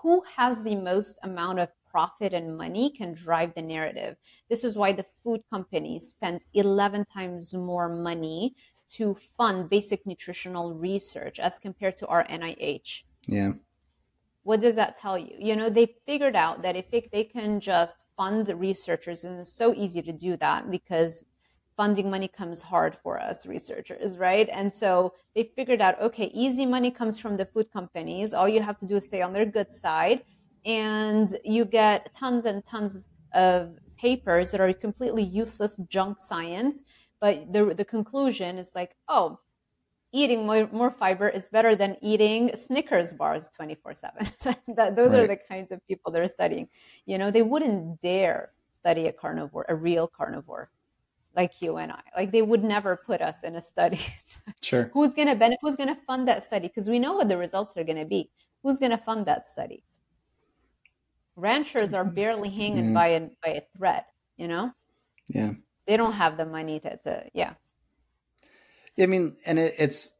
[0.02, 4.16] who has the most amount of profit and money can drive the narrative.
[4.50, 8.56] This is why the food companies spend 11 times more money
[8.94, 13.04] to fund basic nutritional research as compared to our NIH.
[13.26, 13.52] Yeah.
[14.42, 15.34] What does that tell you?
[15.38, 19.52] You know, they figured out that if it, they can just fund researchers, and it's
[19.52, 21.24] so easy to do that because
[21.76, 24.48] funding money comes hard for us researchers, right?
[24.52, 28.32] And so they figured out, okay, easy money comes from the food companies.
[28.34, 30.22] All you have to do is stay on their good side
[30.64, 36.84] and you get tons and tons of papers that are completely useless junk science
[37.20, 39.38] but the, the conclusion is like oh
[40.14, 44.26] eating more, more fiber is better than eating snickers bars 24 7
[44.76, 45.20] that, those right.
[45.20, 46.68] are the kinds of people they're studying
[47.06, 50.70] you know they wouldn't dare study a carnivore a real carnivore
[51.36, 52.00] like you and I.
[52.16, 53.98] Like they would never put us in a study.
[54.62, 54.88] sure.
[54.94, 55.58] Who's going to benefit?
[55.62, 56.68] Who's going to fund that study?
[56.68, 58.30] Because we know what the results are going to be.
[58.62, 59.82] Who's going to fund that study?
[61.36, 62.94] ranchers are barely hanging mm.
[62.94, 64.04] by a by a thread
[64.36, 64.72] you know
[65.28, 65.52] yeah
[65.86, 67.54] they don't have the money to, to yeah
[68.98, 70.12] i mean and it, it's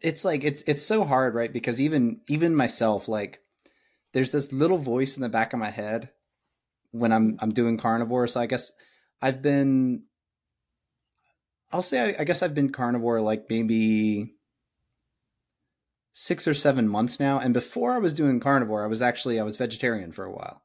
[0.00, 1.52] it's like it's it's so hard right?
[1.52, 3.40] Because even even myself like
[4.12, 6.10] there's this little voice in the back of my head
[6.92, 8.26] when i'm i'm doing carnivore.
[8.28, 8.70] So i guess
[9.20, 10.04] i've been
[11.72, 14.34] i'll say I, I guess i've been carnivore like maybe
[16.14, 17.40] six or seven months now.
[17.40, 20.62] And before I was doing carnivore, I was actually I was vegetarian for a while,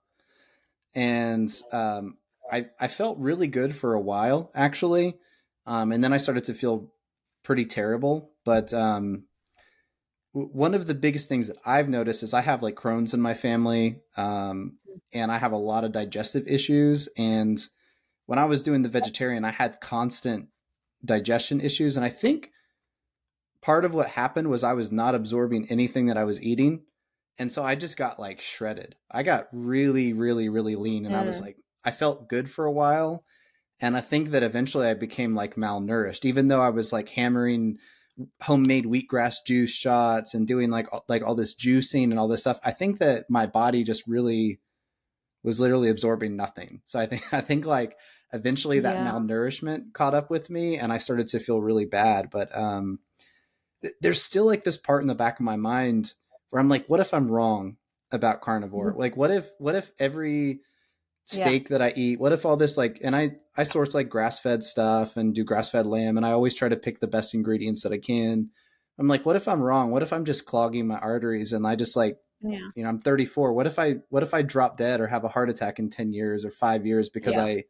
[0.95, 2.17] and um,
[2.49, 5.17] I I felt really good for a while actually,
[5.69, 6.91] um, and then I started to feel
[7.43, 8.31] pretty terrible.
[8.43, 9.25] But um,
[10.31, 13.35] one of the biggest things that I've noticed is I have like Crohn's in my
[13.35, 14.77] family, um,
[15.13, 17.07] and I have a lot of digestive issues.
[17.15, 17.63] And
[18.25, 20.47] when I was doing the vegetarian, I had constant
[21.05, 22.51] digestion issues, and I think
[23.61, 26.81] part of what happened was I was not absorbing anything that I was eating.
[27.37, 28.95] And so I just got like shredded.
[29.09, 31.05] I got really, really, really lean.
[31.05, 31.19] And mm.
[31.19, 31.43] I was mm.
[31.45, 33.23] like, I felt good for a while.
[33.81, 37.77] And I think that eventually I became like malnourished, even though I was like hammering
[38.41, 42.59] homemade wheatgrass juice shots and doing like like all this juicing and all this stuff.
[42.63, 44.59] I think that my body just really
[45.43, 46.81] was literally absorbing nothing.
[46.85, 47.95] So I think I think like
[48.33, 49.11] eventually that yeah.
[49.11, 52.29] malnourishment caught up with me and I started to feel really bad.
[52.29, 52.99] But um
[54.01, 56.13] there's still like this part in the back of my mind
[56.49, 57.77] where I'm like, what if I'm wrong
[58.11, 58.91] about carnivore?
[58.91, 58.99] Mm-hmm.
[58.99, 60.61] Like, what if what if every
[61.29, 61.77] steak yeah.
[61.77, 64.63] that I eat, what if all this like, and I I source like grass fed
[64.63, 67.83] stuff and do grass fed lamb, and I always try to pick the best ingredients
[67.83, 68.49] that I can.
[68.99, 69.91] I'm like, what if I'm wrong?
[69.91, 72.59] What if I'm just clogging my arteries and I just like yeah.
[72.73, 75.27] you know i'm 34 what if i what if i drop dead or have a
[75.27, 77.43] heart attack in 10 years or 5 years because yeah.
[77.43, 77.63] i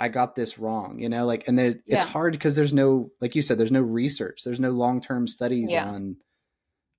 [0.00, 3.36] I got this wrong, you know, like, and then it's hard because there's no, like
[3.36, 6.16] you said, there's no research, there's no long term studies on,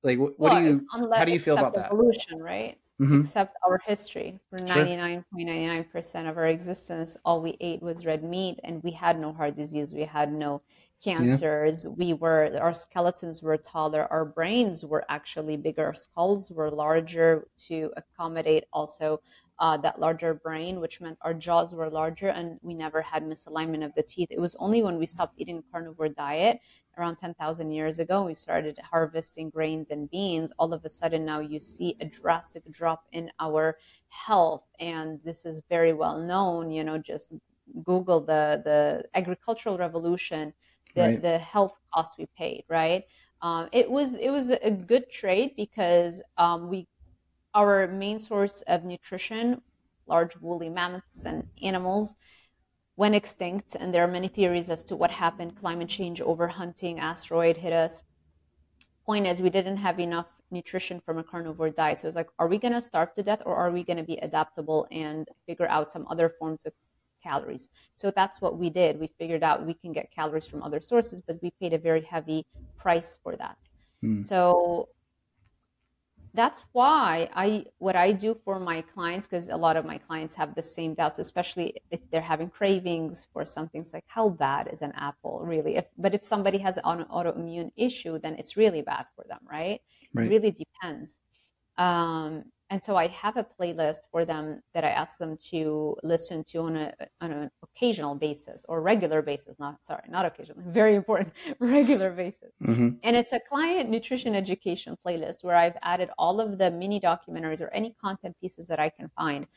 [0.04, 1.88] like, what, well, do you, how do you feel about that?
[1.88, 2.78] Evolution, right?
[3.02, 3.22] Mm-hmm.
[3.22, 4.40] Except our history.
[4.52, 9.34] For 99.99% of our existence, all we ate was red meat, and we had no
[9.34, 10.62] heart disease, we had no
[11.04, 11.84] cancers.
[11.84, 11.90] Yeah.
[11.90, 17.48] We were, our skeletons were taller, our brains were actually bigger, our skulls were larger
[17.70, 19.20] to accommodate also
[19.62, 23.86] uh, that larger brain, which meant our jaws were larger and we never had misalignment
[23.86, 24.28] of the teeth.
[24.32, 26.60] It was only when we stopped eating a carnivore diet
[26.98, 30.52] around 10,000 years ago, we started harvesting grains and beans.
[30.58, 33.78] All of a sudden, now you see a drastic drop in our
[34.10, 34.64] health.
[34.80, 36.72] And this is very well known.
[36.72, 37.34] You know, just
[37.84, 40.54] Google the, the agricultural revolution,
[40.96, 41.22] the, right.
[41.22, 43.04] the health cost we paid, right?
[43.42, 46.88] Um, it was it was a good trade because um, we
[47.54, 49.62] our main source of nutrition,
[50.08, 52.16] large woolly mammoths and animals,
[52.96, 53.76] went extinct.
[53.76, 58.04] And there are many theories as to what happened climate change, overhunting, asteroid hit us.
[59.06, 62.00] Point is, we didn't have enough nutrition from a carnivore diet.
[62.00, 64.04] So it's like, are we going to starve to death or are we going to
[64.04, 66.74] be adaptable and figure out some other forms of
[67.24, 67.70] calories?
[67.96, 69.00] So that's what we did.
[69.00, 72.02] We figured out we can get calories from other sources, but we paid a very
[72.02, 72.46] heavy
[72.78, 73.58] price for that.
[74.02, 74.24] Hmm.
[74.24, 74.90] So
[76.34, 80.34] that's why I what I do for my clients because a lot of my clients
[80.36, 83.82] have the same doubts, especially if they're having cravings for something.
[83.82, 85.76] It's like how bad is an apple really?
[85.76, 89.82] If, but if somebody has an autoimmune issue, then it's really bad for them, right?
[90.14, 90.26] right.
[90.26, 91.20] It really depends.
[91.78, 96.42] Um, and so I have a playlist for them that I ask them to listen
[96.46, 99.60] to on a on an occasional basis or regular basis.
[99.60, 100.64] Not sorry, not occasional.
[100.68, 102.54] Very important, regular basis.
[102.64, 102.90] Mm-hmm.
[103.04, 107.60] And it's a client nutrition education playlist where I've added all of the mini documentaries
[107.60, 109.48] or any content pieces that I can find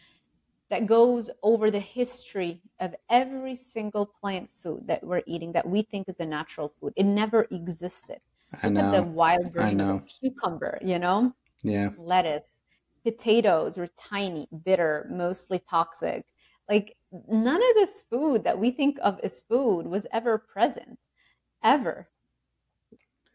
[0.70, 5.82] that goes over the history of every single plant food that we're eating that we
[5.82, 6.92] think is a natural food.
[6.96, 8.18] It never existed.
[8.60, 8.92] I Look know.
[8.92, 11.32] at the wild version of cucumber, you know?
[11.62, 11.90] Yeah.
[11.96, 12.53] Lettuce
[13.04, 16.26] potatoes were tiny, bitter, mostly toxic.
[16.68, 16.96] Like
[17.28, 20.98] none of this food that we think of as food was ever present,
[21.62, 22.08] ever.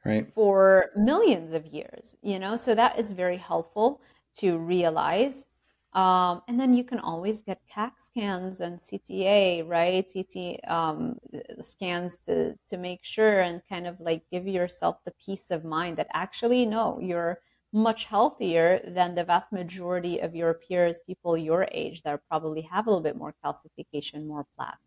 [0.06, 0.32] Right.
[0.34, 4.02] For millions of years, you know, so that is very helpful
[4.38, 5.46] to realize.
[5.94, 10.06] Um, and then you can always get CAT scans and CTA, right?
[10.12, 11.18] CT um,
[11.62, 15.98] scans to to make sure and kind of like give yourself the peace of mind
[15.98, 17.40] that actually no, you're
[17.72, 22.88] much healthier than the vast majority of your peers, people your age that probably have
[22.88, 24.80] a little bit more calcification, more plaque.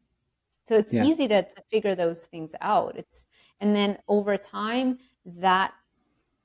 [0.64, 1.04] So it's yeah.
[1.04, 2.96] easy to, to figure those things out.
[2.96, 3.26] It's
[3.60, 5.72] and then over time that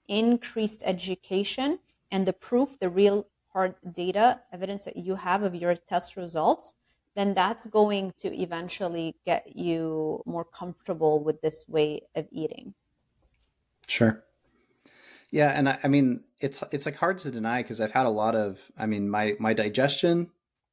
[0.08, 1.80] increased education
[2.12, 6.76] and the proof, the real hard data, evidence that you have of your test results,
[7.16, 12.74] then that's going to eventually get you more comfortable with this way of eating.
[13.88, 14.24] Sure.
[15.32, 18.11] Yeah, and I, I mean it's it's like hard to deny because I've had a
[18.11, 20.30] lot of I mean my my digestion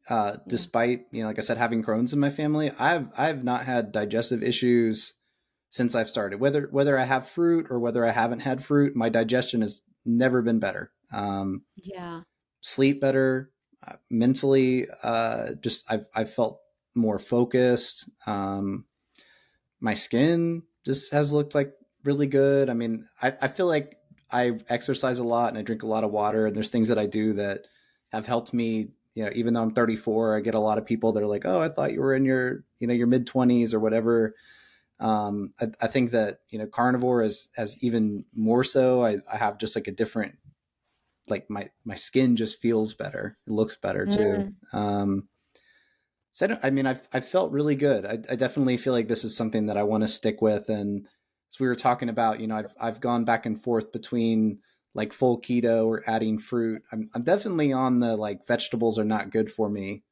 [0.09, 0.49] uh mm-hmm.
[0.49, 3.93] despite you know like I said having Crohn's in my family I've I've not had
[3.93, 5.15] digestive issues
[5.71, 6.41] since I've started.
[6.41, 10.43] Whether whether I have fruit or whether I haven't had fruit my digestion has never
[10.43, 10.93] been better.
[11.13, 12.23] Um yeah.
[12.61, 13.51] sleep better
[13.87, 16.61] uh, mentally uh just I've I've felt
[16.95, 18.09] more focused.
[18.27, 18.85] Um
[19.81, 21.73] my skin just has looked like
[22.05, 22.69] really good.
[22.69, 23.97] I mean I I feel like
[24.35, 26.99] I exercise a lot and I drink a lot of water, and there's things that
[26.99, 27.67] I do that
[28.13, 28.89] have helped me.
[29.15, 31.47] You know, even though I'm 34, I get a lot of people that are like,
[31.47, 34.35] "Oh, I thought you were in your, you know, your mid 20s or whatever."
[34.99, 39.05] Um, I, I, think that you know, carnivore is has even more so.
[39.05, 40.37] I, I have just like a different,
[41.29, 43.39] like my my skin just feels better.
[43.47, 44.53] It looks better too.
[44.73, 44.77] Mm.
[44.77, 45.29] Um,
[46.33, 48.05] so I, I mean, I've I felt really good.
[48.05, 51.07] I, I definitely feel like this is something that I want to stick with and
[51.55, 54.59] so we were talking about, you know, I've I've gone back and forth between
[54.93, 56.83] like full keto or adding fruit.
[56.91, 60.03] I'm I'm definitely on the like vegetables are not good for me.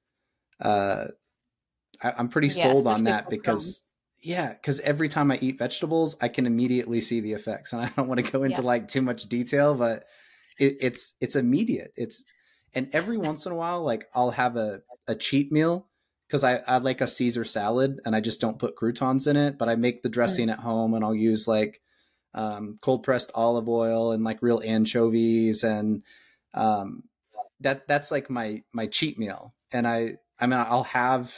[0.61, 1.07] Uh,
[2.01, 3.83] I, am pretty yeah, sold on that because
[4.21, 7.91] yeah, because every time I eat vegetables, I can immediately see the effects, and I
[7.97, 8.69] don't want to go into yeah.
[8.69, 10.05] like too much detail, but
[10.61, 11.93] it, it's it's immediate.
[11.97, 12.23] It's
[12.73, 15.89] and every once in a while, like I'll have a a cheat meal
[16.33, 19.59] because I, I like a Caesar salad and I just don't put croutons in it,
[19.59, 20.53] but I make the dressing mm.
[20.53, 21.83] at home and I'll use like
[22.33, 26.03] um, cold pressed olive oil and like real anchovies and
[26.55, 27.03] um,
[27.61, 29.53] that that's like my my cheat meal.
[29.73, 31.37] And I I mean I'll have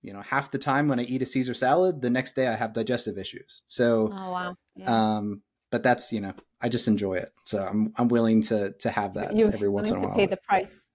[0.00, 2.56] you know half the time when I eat a Caesar salad, the next day I
[2.56, 3.60] have digestive issues.
[3.68, 5.16] So oh wow, yeah.
[5.16, 6.32] um, but that's you know
[6.62, 9.90] I just enjoy it, so I'm I'm willing to to have that you every once
[9.90, 10.08] in a while.
[10.08, 10.86] To Pay the price.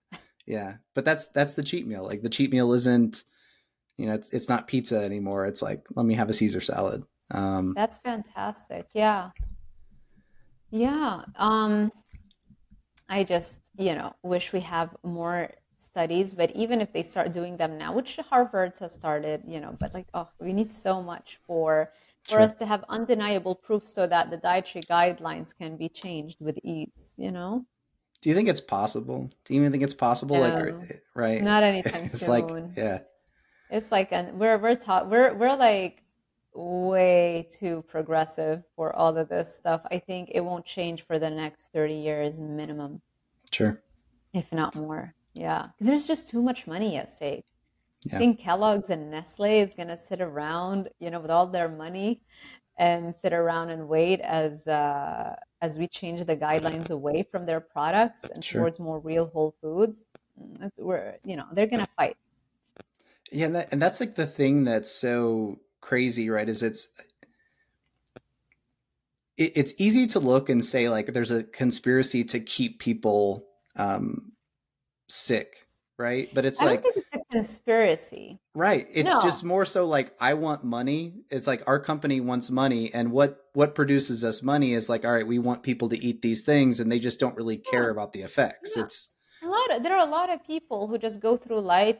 [0.48, 2.04] Yeah, but that's that's the cheat meal.
[2.04, 3.24] Like the cheat meal isn't
[3.98, 5.46] you know, it's it's not pizza anymore.
[5.46, 7.04] It's like let me have a Caesar salad.
[7.32, 8.88] Um, That's fantastic.
[8.94, 9.30] Yeah,
[10.70, 11.24] yeah.
[11.38, 11.92] Um,
[13.08, 17.56] I just you know wish we have more studies, but even if they start doing
[17.56, 21.40] them now, which Harvard has started, you know, but like oh, we need so much
[21.48, 21.92] for
[22.24, 22.42] for sure.
[22.42, 27.16] us to have undeniable proof so that the dietary guidelines can be changed with ease.
[27.18, 27.66] You know.
[28.22, 29.30] Do you think it's possible?
[29.46, 30.38] Do you even think it's possible?
[30.38, 31.42] No, like, right?
[31.44, 32.30] Not anytime it's soon.
[32.30, 33.00] like, yeah
[33.70, 36.04] it's like and we're we're taught we're we're like
[36.56, 39.82] way too progressive for all of this stuff.
[39.92, 43.02] I think it won't change for the next 30 years minimum.
[43.52, 43.82] Sure.
[44.34, 45.14] If not more.
[45.34, 45.68] Yeah.
[45.80, 47.46] There's just too much money at stake.
[48.04, 48.16] Yeah.
[48.16, 51.68] I think Kellogg's and Nestle is going to sit around, you know, with all their
[51.68, 52.22] money
[52.78, 57.60] and sit around and wait as uh, as we change the guidelines away from their
[57.60, 58.62] products and sure.
[58.62, 60.06] towards more real whole foods.
[60.62, 62.18] It's, we're, you know, they're going to fight.
[63.32, 66.48] Yeah, and, that, and that's like the thing that's so crazy, right?
[66.48, 66.88] Is it's
[69.38, 73.46] it, it's easy to look and say like there's a conspiracy to keep people
[73.76, 74.32] um,
[75.10, 75.68] sick,
[75.98, 76.30] right?
[76.34, 78.40] But it's I like it's a conspiracy.
[78.54, 78.88] Right.
[78.94, 79.22] It's No.
[79.22, 81.16] just more so like I want money.
[81.30, 85.12] It's like our company wants money and what what produces us money is like all
[85.14, 87.92] right, we want people to eat these things and they just don't really care Yeah.
[87.92, 88.74] about the effects.
[88.76, 88.84] Yeah.
[88.84, 89.10] It's
[89.44, 91.98] A lot of, there are a lot of people who just go through life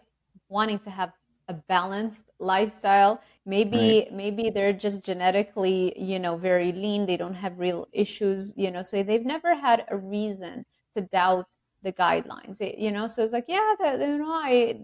[0.50, 1.14] wanting to have
[1.48, 3.22] a balanced lifestyle.
[3.46, 7.06] Maybe maybe they're just genetically, you know, very lean.
[7.06, 10.66] They don't have real issues, you know, so they've never had a reason
[10.96, 12.58] to doubt the guidelines.
[12.80, 14.80] You know, so it's like, yeah, the, you know, I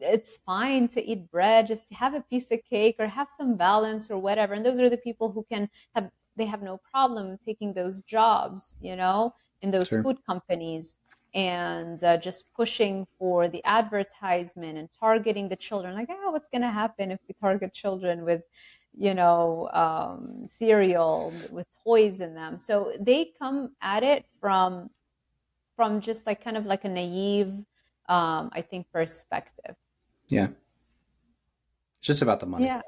[0.00, 4.10] it's fine to eat bread, just have a piece of cake or have some balance
[4.10, 4.54] or whatever.
[4.54, 8.76] And those are the people who can have they have no problem taking those jobs,
[8.80, 10.02] you know, in those Sure.
[10.02, 10.96] food companies
[11.34, 15.94] and uh, just pushing for the advertisement and targeting the children.
[15.94, 18.42] Like, oh, what's going to happen if we target children with,
[18.96, 22.58] you know, um, cereal with toys in them?
[22.58, 24.90] So they come at it from
[25.76, 27.54] from just like kind of like a naive,
[28.08, 29.74] um, I think, perspective.
[30.28, 30.48] yeah.
[31.98, 32.82] It's just about the money Yeah.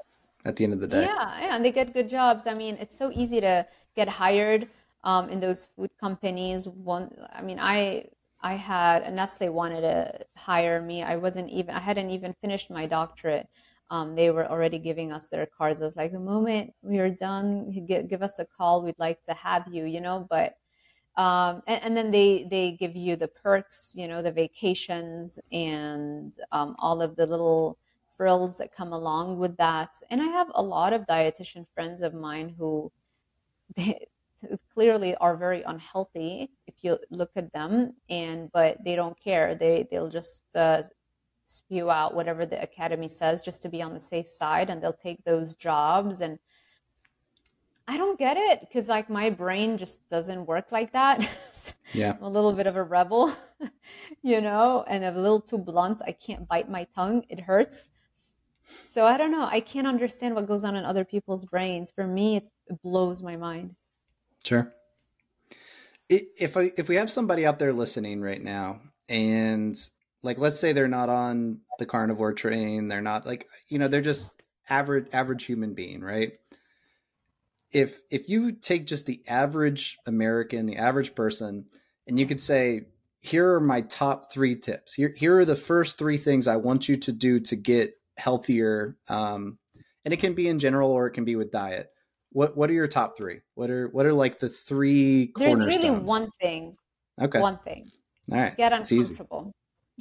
[0.45, 1.01] at the end of the day.
[1.03, 2.45] Yeah, yeah, and they get good jobs.
[2.47, 3.65] I mean, it's so easy to
[3.95, 4.67] get hired
[5.03, 6.67] um, in those food companies.
[6.67, 8.09] One, I mean, I
[8.45, 11.01] I had and Nestle wanted to hire me.
[11.01, 13.47] I wasn't even I hadn't even finished my doctorate.
[13.89, 15.81] Um, they were already giving us their cards.
[15.81, 18.83] I was like, the moment we are done, give, give us a call.
[18.83, 20.27] We'd like to have you, you know.
[20.29, 20.57] But
[21.17, 26.35] um, and, and then they they give you the perks, you know, the vacations and
[26.51, 27.79] um, all of the little
[28.15, 29.95] frills that come along with that.
[30.11, 32.91] And I have a lot of dietitian friends of mine who
[33.75, 34.05] they
[34.73, 39.55] clearly are very unhealthy if you look at them and but they don't care.
[39.55, 40.83] They they'll just uh,
[41.45, 44.93] spew out whatever the academy says just to be on the safe side and they'll
[44.93, 46.39] take those jobs and
[47.87, 51.27] i don't get it because like my brain just doesn't work like that.
[51.93, 52.13] Yeah.
[52.17, 53.31] I'm a little bit of a rebel
[54.23, 56.01] you know and a little too blunt.
[56.05, 57.23] I can't bite my tongue.
[57.29, 57.91] It hurts.
[58.89, 59.45] So i don't know.
[59.45, 61.91] I can't understand what goes on in other people's brains.
[61.91, 62.49] For me it
[62.81, 63.75] blows my mind
[64.45, 64.71] Sure.
[66.07, 68.79] If I, if we have somebody out there listening right now,
[69.09, 69.75] and
[70.21, 74.01] like let's say they're not on the carnivore train, they're not like you know they're
[74.01, 74.29] just
[74.69, 76.33] average average human being, right?
[77.71, 81.65] If if you take just the average American, the average person,
[82.05, 82.81] and you could say,
[83.21, 84.93] here are my top three tips.
[84.93, 88.95] Here here are the first three things I want you to do to get healthier.
[89.07, 89.57] Um,
[90.05, 91.89] and it can be in general or it can be with diet
[92.35, 93.39] what what are your top three?
[93.53, 96.75] What are what are like the three there's really one thing
[97.21, 97.39] Okay.
[97.39, 97.89] one thing
[98.29, 98.57] All right.
[98.57, 99.53] get uncomfortable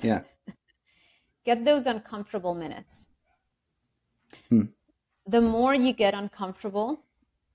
[0.03, 0.23] Yeah.
[1.47, 3.07] get those uncomfortable minutes
[4.49, 4.63] Hmm.
[5.29, 7.05] the more you get uncomfortable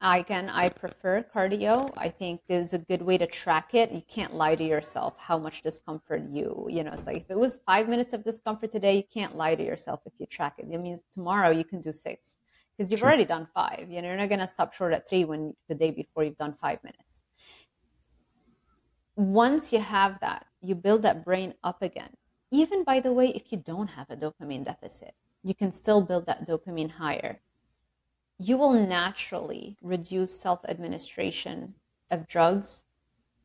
[0.02, 4.02] I again i prefer cardio i think is a good way to track it you
[4.08, 7.60] can't lie to yourself how much discomfort you you know it's like if it was
[7.66, 10.80] five minutes of discomfort today you can't lie to yourself if you track it it
[10.80, 12.38] means tomorrow you can do six
[12.80, 13.10] because you've Sure.
[13.10, 15.76] already done five you know you're not going to stop short at three when the
[15.76, 17.22] day before you've done five minutes
[19.20, 22.10] once you have that, you build that brain up again.
[22.52, 25.14] Even by the way, if you don't have a dopamine deficit,
[25.44, 27.42] you can still build that dopamine higher.
[28.38, 31.76] You will naturally reduce self administration
[32.10, 32.86] of drugs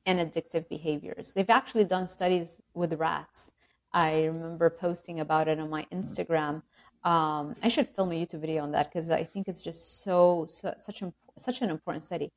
[0.06, 1.32] and addictive behaviors.
[1.32, 3.50] They've actually done studies with rats.
[3.92, 6.62] I remember posting about it on my Instagram.
[7.04, 10.46] Um, I should film a YouTube video on that because I think it's just so,
[10.48, 12.32] so such an such an important study.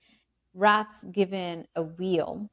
[0.53, 2.49] Rats given a wheel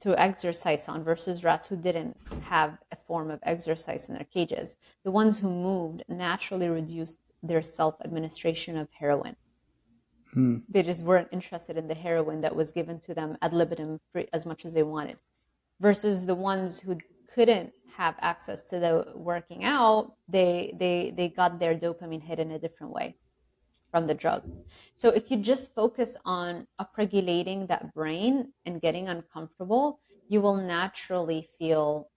[0.00, 4.76] to exercise on versus rats who didn't have a form of exercise in their cages.
[5.04, 9.36] The ones who moved naturally reduced their self administration of heroin.
[10.32, 10.58] Hmm.
[10.68, 14.28] They just weren't interested in the heroin that was given to them ad libitum free,
[14.32, 15.16] as much as they wanted.
[15.80, 16.98] Versus the ones who
[17.36, 22.52] couldn't have access to the working out, they they they got their dopamine hit in
[22.52, 23.14] a different way
[23.90, 24.42] from the drug.
[24.96, 31.48] So if you just focus on upregulating that brain and getting uncomfortable, you will naturally
[31.58, 32.08] feel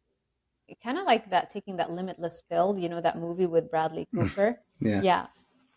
[0.84, 4.60] kind of like that taking that limitless pill, you know, that movie with Bradley Cooper.
[4.80, 5.02] Yeah.
[5.02, 5.26] yeah.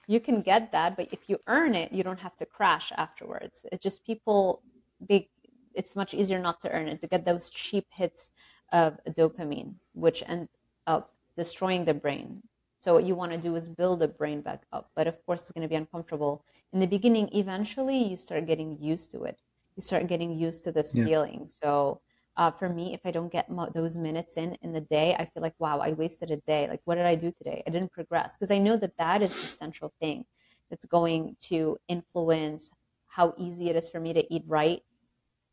[0.07, 3.65] You can get that, but if you earn it, you don't have to crash afterwards.
[3.73, 4.63] It just people
[5.09, 5.29] they
[5.75, 8.31] it's much easier not to earn it to get those cheap hits
[8.73, 10.49] of dopamine, which end
[10.87, 12.43] up destroying the brain.
[12.81, 14.91] So what you want to do is build the brain back up.
[14.97, 17.29] But of course, it's going to be uncomfortable in the beginning.
[17.33, 19.41] Eventually, you start getting used to it.
[19.77, 21.05] You start getting used to this Yeah.
[21.05, 21.49] feeling.
[21.49, 22.01] So
[22.37, 25.27] uh, for me, if I don't get mo- those minutes in in the day, I
[25.27, 26.69] feel like wow, I wasted a day.
[26.69, 27.63] Like what did I do today?
[27.67, 30.25] I didn't progress because I know that that is the central thing
[30.71, 32.73] that's going to influence
[33.07, 34.83] how easy it is for me to eat right,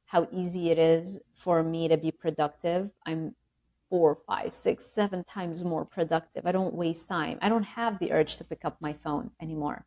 [0.09, 2.89] how easy it is for me to be productive.
[3.05, 3.35] I'm
[3.91, 6.47] four, five, six, seven times more productive.
[6.47, 7.37] I don't waste time.
[7.43, 9.85] I don't have the urge to pick up my phone anymore.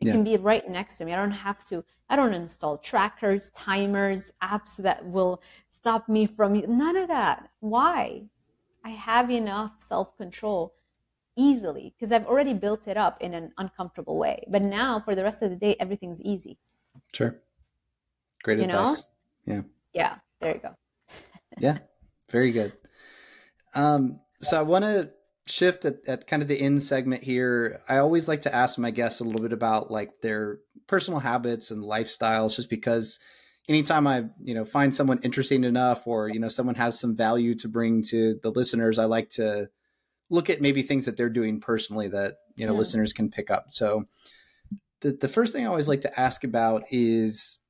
[0.00, 0.12] It yeah.
[0.12, 1.12] can be right next to me.
[1.12, 6.52] I don't have to, I don't install trackers, timers, apps that will stop me from
[6.78, 7.48] none of that.
[7.58, 8.22] Why?
[8.84, 10.74] I have enough self control
[11.36, 14.44] easily because I've already built it up in an uncomfortable way.
[14.48, 16.58] But now for the rest of the day, everything's easy.
[17.12, 17.40] Sure.
[18.44, 18.98] Great you advice.
[18.98, 19.08] Know?
[19.46, 19.62] Yeah.
[19.92, 20.16] Yeah.
[20.40, 20.74] There you go.
[21.58, 21.78] yeah.
[22.30, 22.72] Very good.
[23.74, 25.10] Um, so I want to
[25.46, 27.82] shift at, at kind of the end segment here.
[27.88, 31.70] I always like to ask my guests a little bit about like their personal habits
[31.70, 33.18] and lifestyles, just because
[33.68, 37.54] anytime I, you know, find someone interesting enough or, you know, someone has some value
[37.56, 39.68] to bring to the listeners, I like to
[40.30, 42.78] look at maybe things that they're doing personally that, you know, yeah.
[42.78, 43.66] listeners can pick up.
[43.68, 44.04] So
[45.00, 47.60] the, the first thing I always like to ask about is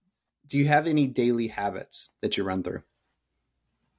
[0.48, 2.82] do you have any daily habits that you run through?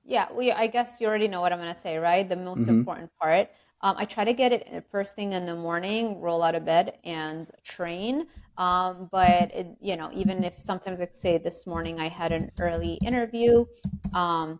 [0.03, 2.27] Yeah, well, I guess you already know what I'm going to say, right?
[2.27, 2.69] The most mm-hmm.
[2.69, 3.49] important part.
[3.81, 6.97] Um, I try to get it first thing in the morning, roll out of bed
[7.03, 8.27] and train.
[8.57, 12.51] Um, but it, you know, even if sometimes I say this morning I had an
[12.59, 13.65] early interview,
[14.13, 14.59] um,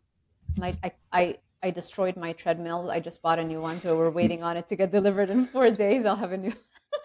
[0.57, 2.91] my I, I I destroyed my treadmill.
[2.91, 5.47] I just bought a new one, so we're waiting on it to get delivered in
[5.47, 6.05] four days.
[6.05, 6.53] I'll have a new.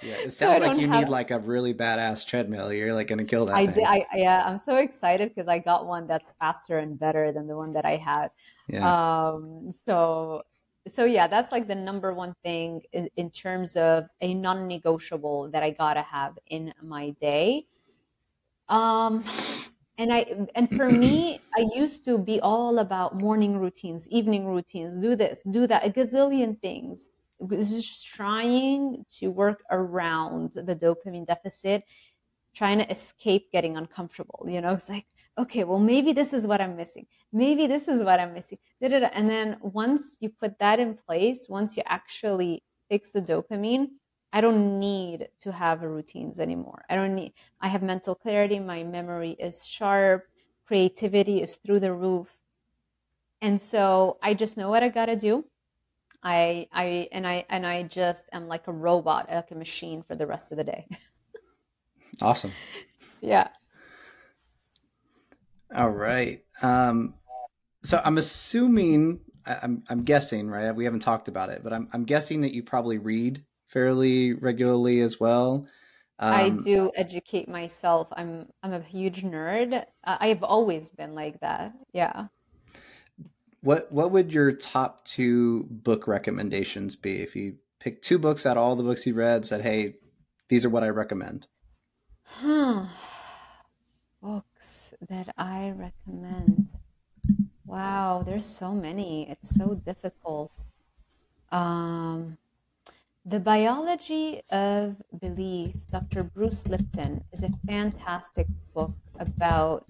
[0.02, 1.00] Yeah, it sounds so like you have...
[1.00, 2.72] need like a really badass treadmill.
[2.72, 3.54] You're like going to kill that.
[3.54, 3.76] I thing.
[3.76, 3.84] did.
[3.84, 7.56] I, yeah, I'm so excited because I got one that's faster and better than the
[7.56, 8.30] one that I had.
[8.68, 9.30] Yeah.
[9.30, 9.70] Um.
[9.72, 10.42] So
[10.88, 15.62] so yeah that's like the number one thing in, in terms of a non-negotiable that
[15.62, 17.66] i gotta have in my day
[18.68, 19.22] um
[19.98, 20.24] and i
[20.54, 25.42] and for me i used to be all about morning routines evening routines do this
[25.50, 27.08] do that a gazillion things
[27.48, 31.84] just trying to work around the dopamine deficit
[32.54, 35.06] trying to escape getting uncomfortable you know it's like
[35.40, 37.06] okay, well, maybe this is what I'm missing.
[37.32, 38.58] Maybe this is what I'm missing.
[38.82, 43.88] And then once you put that in place, once you actually fix the dopamine,
[44.32, 46.84] I don't need to have routines anymore.
[46.88, 48.58] I don't need, I have mental clarity.
[48.58, 50.26] My memory is sharp.
[50.66, 52.28] Creativity is through the roof.
[53.40, 55.46] And so I just know what I got to do.
[56.22, 60.14] I, I, and I, and I just am like a robot, like a machine for
[60.14, 60.86] the rest of the day.
[62.22, 62.52] awesome.
[63.20, 63.48] Yeah.
[65.74, 66.42] All right.
[66.62, 67.14] Um,
[67.82, 70.72] so I'm assuming, I'm, I'm guessing, right?
[70.72, 75.00] We haven't talked about it, but I'm, I'm guessing that you probably read fairly regularly
[75.00, 75.66] as well.
[76.18, 78.08] Um, I do educate myself.
[78.12, 79.84] I'm I'm a huge nerd.
[80.04, 81.72] I've always been like that.
[81.94, 82.26] Yeah.
[83.60, 88.56] What What would your top two book recommendations be if you pick two books out
[88.56, 89.44] of all the books you read?
[89.44, 89.96] Said, "Hey,
[90.48, 91.46] these are what I recommend."
[92.24, 92.86] Huh
[94.20, 96.68] books that I recommend.
[97.64, 99.28] Wow, there's so many.
[99.30, 100.52] It's so difficult.
[101.50, 102.36] Um,
[103.24, 106.22] the Biology of Belief, Dr.
[106.24, 109.84] Bruce Lipton, is a fantastic book about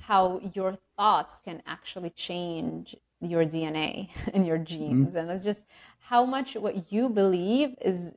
[0.00, 5.08] how your thoughts can actually change your DNA and your genes.
[5.08, 5.16] Mm-hmm.
[5.16, 5.64] And it's just
[5.98, 8.12] how much what you believe is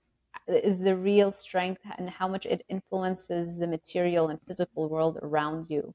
[0.47, 5.70] is the real strength and how much it influences the material and physical world around
[5.70, 5.93] you.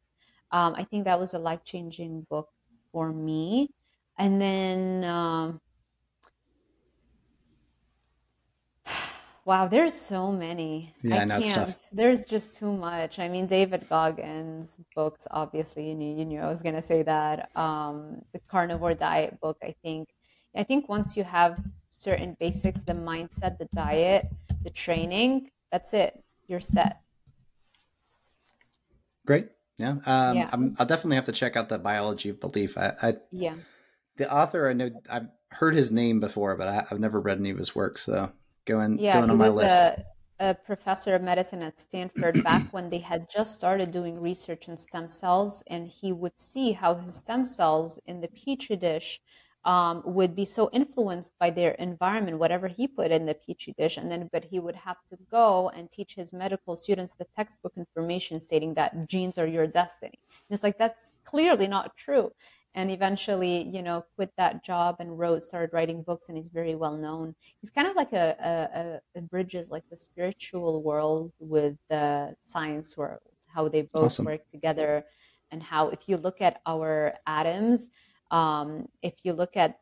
[0.51, 2.51] Um, I think that was a life changing book
[2.93, 3.71] for me.
[4.19, 5.61] And then, um,
[9.45, 10.95] wow, there's so many.
[11.03, 11.77] Yeah, I know can't.
[11.93, 13.19] There's just too much.
[13.19, 17.03] I mean, David Goggins' books, obviously, you knew, you knew I was going to say
[17.03, 17.55] that.
[17.57, 20.09] Um, the Carnivore Diet book, I think.
[20.55, 21.59] I think once you have
[21.93, 24.27] certain basics the mindset the diet
[24.65, 27.01] the training that's it you're set
[29.27, 30.49] great yeah, um, yeah.
[30.53, 33.55] i will definitely have to check out the biology of belief I, I, yeah
[34.17, 37.51] the author i know i've heard his name before but I, have never read any
[37.51, 38.33] of his work so
[38.65, 40.05] going yeah, going on my list a,
[40.51, 44.77] a professor of medicine at stanford back when they had just started doing research in
[44.77, 49.21] stem cells and he would see how his stem cells in the petri dish
[49.65, 53.97] um, would be so influenced by their environment, whatever he put in the petri dish,
[53.97, 57.73] and then but he would have to go and teach his medical students the textbook
[57.77, 60.19] information stating that genes are your destiny.
[60.49, 62.33] And it's like that's clearly not true.
[62.75, 66.75] And eventually, you know, quit that job and wrote, started writing books, and he's very
[66.75, 67.35] well known.
[67.61, 72.97] He's kind of like a, a, a bridges like the spiritual world with the science
[72.97, 74.25] world, how they both awesome.
[74.25, 75.05] work together,
[75.51, 77.91] and how if you look at our atoms
[78.33, 79.79] um, if you look at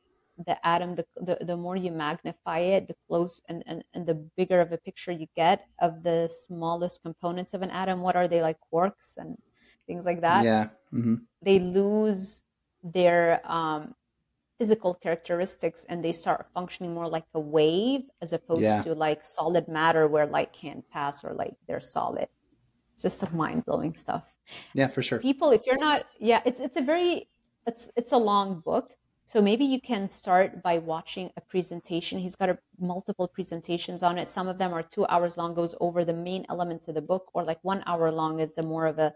[0.47, 4.15] the atom, the, the, the more you magnify it, the close and, and, and the
[4.37, 8.01] bigger of a picture you get of the smallest components of an atom.
[8.01, 9.37] What are they like quarks and
[9.87, 10.45] things like that?
[10.45, 10.69] Yeah.
[10.93, 11.17] Mm-hmm.
[11.43, 12.43] They lose
[12.83, 13.95] their um,
[14.59, 18.83] physical characteristics and they start functioning more like a wave as opposed Yeah.
[18.83, 22.29] to like solid matter where light can't pass or like they're solid.
[22.93, 24.25] It's just some mind blowing stuff.
[24.75, 25.19] Yeah, for sure.
[25.19, 27.29] People, if you're not, yeah, it's it's a very
[27.67, 28.93] it's it's a long book.
[29.27, 32.19] So maybe you can start by watching a presentation.
[32.19, 34.27] He's got a, multiple presentations on it.
[34.27, 37.31] Some of them are two hours long, goes over the main elements of the book,
[37.33, 39.15] or like one hour long is a more of a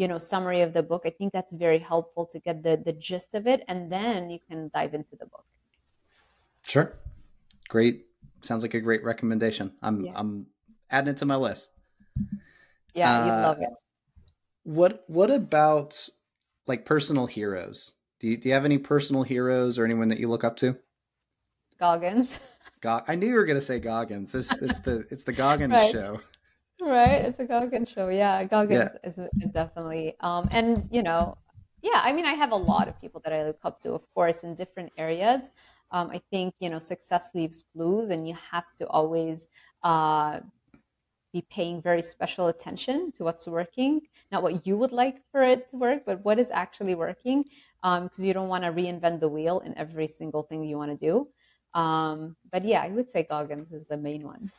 [0.00, 1.02] you know summary of the book.
[1.04, 4.38] I think that's very helpful to get the the gist of it, and then you
[4.48, 5.44] can dive into the book.
[6.64, 6.98] Sure.
[7.68, 8.06] Great.
[8.40, 9.72] Sounds like a great recommendation.
[9.82, 10.12] I'm Yeah.
[10.16, 10.46] I'm
[10.90, 11.68] adding it to my list.
[12.94, 13.68] Yeah, you'd Uh, love it.
[14.64, 16.08] What what about
[16.66, 17.92] like personal heroes?
[18.20, 20.76] Do you, do you have any personal heroes or anyone that you look up to?
[21.78, 22.38] Goggins.
[22.80, 24.32] Go- I knew you were going to say Goggins.
[24.32, 25.92] This it's the it's the Goggins Right.
[25.92, 26.20] show.
[26.80, 28.08] Right, it's a Goggins show.
[28.08, 29.08] Yeah, Goggins Yeah.
[29.08, 30.16] is, is definitely.
[30.20, 31.36] Um, and you know,
[31.82, 34.02] yeah, I mean, I have a lot of people that I look up to, of
[34.14, 35.50] course, in different areas.
[35.90, 39.48] Um, I think you know, success leaves clues, and you have to always
[39.82, 40.40] uh,
[41.32, 44.00] be paying very special attention to what's working,
[44.32, 47.44] not what you would like for it to work, but what is actually working,
[47.82, 50.96] because you don't want to reinvent the wheel in every single thing you want to
[50.96, 51.28] do.
[51.78, 54.50] Um, but yeah, I would say Goggins is the main one.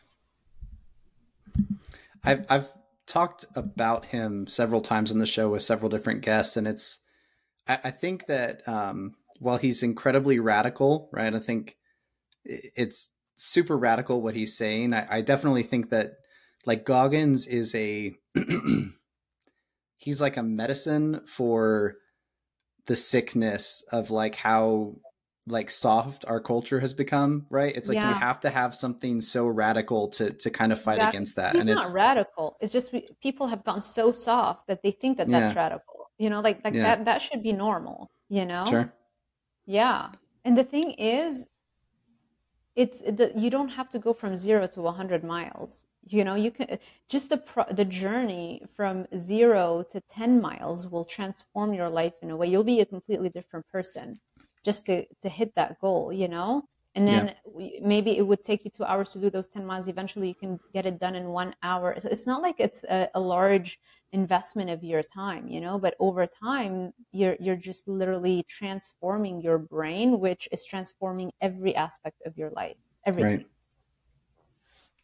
[2.24, 2.70] I've I've
[3.08, 7.00] talked about him several times on the show with several different guests, and it's
[7.68, 11.34] I, I think that um, while he's incredibly radical, right?
[11.34, 11.78] I think
[12.44, 14.94] it's super radical what he's saying.
[14.94, 16.14] I, I definitely think that
[16.66, 18.14] like Goggins is a
[19.98, 21.96] he's like a medicine for
[22.86, 24.96] the sickness of like how
[25.52, 29.46] like soft our culture has become right it's like you have to have something so
[29.48, 31.10] radical to to kind of fight Exactly.
[31.18, 32.58] against that He's and not it's radical.
[32.62, 35.62] It's just we, people have gotten so soft that they think that that's Yeah.
[35.64, 36.10] radical.
[36.18, 36.84] You know, like like Yeah.
[36.88, 38.10] that that should be normal.
[38.30, 38.66] You know.
[38.74, 38.86] sure
[39.66, 40.10] Yeah.
[40.46, 41.48] And the thing is,
[42.76, 45.86] it's the, you don't have to go from zero to 100 miles.
[46.04, 46.80] You know, you can
[47.10, 52.32] just the pro, the journey from zero to 10 miles will transform your life in
[52.32, 52.48] a way.
[52.48, 54.20] You'll be a completely different person
[54.64, 56.12] just to to hit that goal.
[56.14, 56.64] You know.
[56.94, 57.24] And Yeah.
[57.24, 59.88] then we- maybe it would take you two hours to do those 10 miles.
[59.88, 61.98] Eventually, you can get it done in one hour.
[61.98, 63.80] So it's not like it's a, a large
[64.12, 69.58] investment of your time, you know, but over time, you're, you're just literally transforming your
[69.58, 72.76] brain, which is transforming every aspect of your life.
[73.06, 73.38] Everything.
[73.38, 73.48] Right.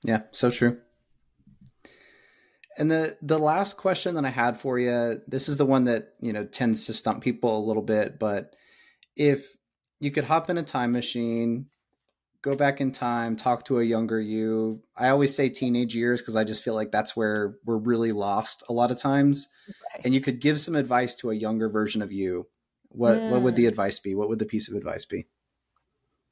[0.04, 0.82] Yeah, so true.
[2.78, 6.16] And the the last question that I had for you, this is the one that,
[6.20, 8.58] you know, tends to stump people a little bit, but
[9.18, 9.56] if
[10.00, 11.68] you could hop in a time machine,
[12.42, 14.82] go back in time, talk to a younger you.
[14.96, 18.64] I always say teenage years because I just feel like that's where we're really lost
[18.70, 19.48] a lot of times.
[20.04, 22.48] And you could give some advice to a younger version of you.
[22.90, 24.16] What what would the advice be?
[24.16, 25.28] What would the piece of advice be?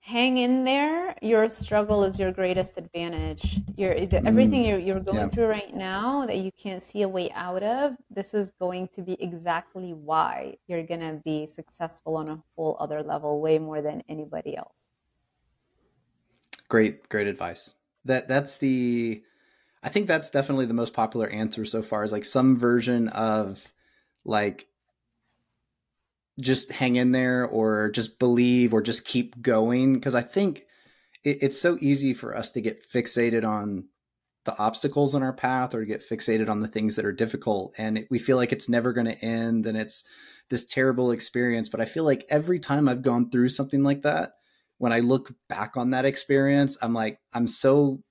[0.05, 4.27] Hang in there your struggle is your greatest advantage your the, mm.
[4.27, 5.27] everything you're, you're going Yeah.
[5.29, 9.01] through right now that you can't see a way out of this is going to
[9.01, 13.81] be exactly why you're going to be successful on a whole other level way more
[13.81, 14.89] than anybody else
[16.67, 17.73] Great, great advice.
[18.05, 19.23] That that's the
[19.83, 23.63] I think that's definitely the most popular answer so far is like some version of
[24.23, 24.67] like
[26.39, 29.93] just hang in there or just believe or just keep going?
[29.93, 30.63] Because I think
[31.23, 33.87] it, it's so easy for us to get fixated on
[34.45, 37.73] the obstacles in our path or to get fixated on the things that are difficult
[37.79, 40.03] and it, we feel like it's never going to end and it's
[40.49, 41.69] this terrible experience.
[41.69, 44.33] But I feel like every time I've gone through something like that
[44.77, 48.01] when I look back on that experience, I'm like, I'm so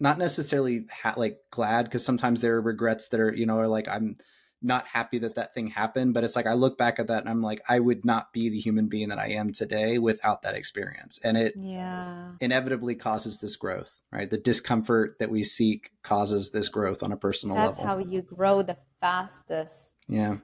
[0.00, 3.68] not necessarily ha- like glad because sometimes there are regrets that are, you know, are
[3.68, 4.16] like, I'm
[4.62, 6.14] not happy that that thing happened.
[6.14, 8.48] But it's like, I look back at that and I'm like, I would not be
[8.48, 11.18] the human being that I am today without that experience.
[11.22, 14.30] And it yeah inevitably causes this growth, right?
[14.30, 17.72] The discomfort that we seek causes this growth on a personal level.
[17.72, 20.36] that's how you grow the fastest yeah.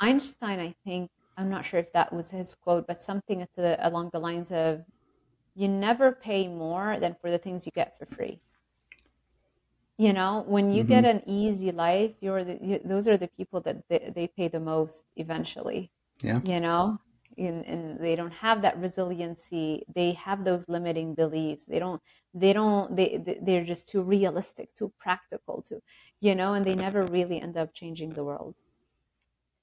[0.00, 4.10] Einstein, I think, I'm not sure if that was his quote, but something the, along
[4.12, 4.82] the lines of,
[5.54, 8.40] "You never pay more than for the things you get for free."
[10.00, 11.18] You know, when you get mm-hmm.
[11.18, 14.58] an easy life, you're the, you, those are the people that they, they pay the
[14.58, 15.90] most eventually.
[16.22, 16.40] Yeah.
[16.46, 16.98] You know,
[17.36, 19.84] and, and they don't have that resiliency.
[19.94, 21.66] They have those limiting beliefs.
[21.66, 22.00] They don't.
[22.32, 22.96] They don't.
[22.96, 25.82] They they- they're just too realistic, too practical, too,
[26.20, 28.54] you know, and they never really end up changing the world.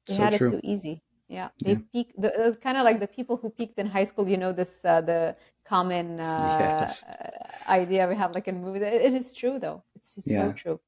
[0.07, 0.49] They So had true.
[0.49, 1.01] it too easy.
[1.29, 1.79] Yeah, they Yeah.
[1.93, 2.13] peak.
[2.17, 4.27] The, it's kind of like the people who peaked in high school.
[4.29, 5.35] You know, this uh, the
[5.65, 6.23] common uh,
[6.59, 7.03] Yes.
[7.03, 8.83] uh, idea we have, like in movies.
[8.83, 9.83] It, it is true, though.
[9.95, 10.45] It's, it's Yeah.
[10.47, 10.79] so true.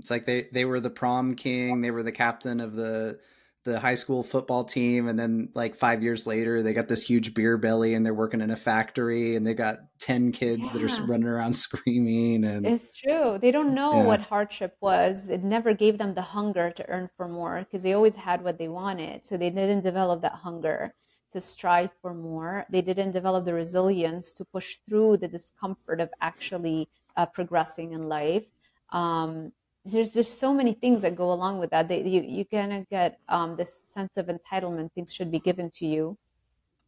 [0.00, 3.18] It's like they they were the prom king, they were the captain of the
[3.64, 7.32] the high school football team and then like five years later they got this huge
[7.32, 10.80] beer belly and they're working in a factory and they got 10 kids yeah.
[10.80, 13.38] that are running around screaming and it's true.
[13.40, 14.04] They don't know yeah.
[14.04, 15.28] what hardship was.
[15.28, 18.58] It never gave them the hunger to earn for more because they always had what
[18.58, 19.24] they wanted.
[19.24, 20.94] So they didn't develop that hunger
[21.32, 22.66] to strive for more.
[22.70, 28.02] They didn't develop the resilience to push through the discomfort of actually uh, progressing in
[28.02, 28.44] life.
[28.90, 29.52] Um,
[29.84, 31.88] there's just so many things that go along with that.
[31.88, 34.92] That you you kind get um, this sense of entitlement.
[34.92, 36.16] Things should be given to you.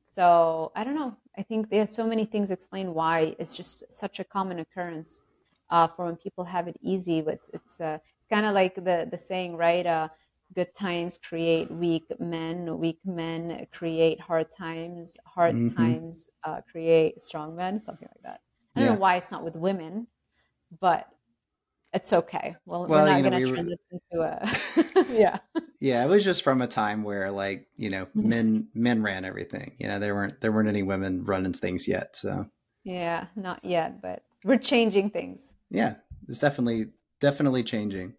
[0.09, 1.17] So I don't know.
[1.37, 5.25] I think there's so many things explain why it's just such a common occurrence
[5.69, 7.19] uh, for when people have it easy.
[7.19, 9.87] It's it's uh, it's kind of like the the saying, right?
[9.87, 10.09] Uh,
[10.55, 12.79] good times create weak men.
[12.79, 15.19] Weak men create hard times.
[15.27, 15.77] Hard mm-hmm.
[15.77, 17.79] times uh, create strong men.
[17.79, 18.41] Something like that.
[18.75, 18.95] I don't yeah.
[18.95, 20.07] know why it's not with women,
[20.81, 21.09] but
[21.97, 22.57] it's okay.
[22.67, 25.39] Well, well we're not going to turn this into a yeah.
[25.81, 28.29] Yeah, it was just from a time where like you know mm-hmm.
[28.29, 29.73] men men ran everything.
[29.79, 32.17] You know there weren't there weren't any women running things yet.
[32.17, 32.47] So
[32.85, 35.55] yeah, not yet, but we're changing things.
[35.71, 35.95] Yeah,
[36.29, 36.89] it's definitely
[37.21, 38.15] definitely changing.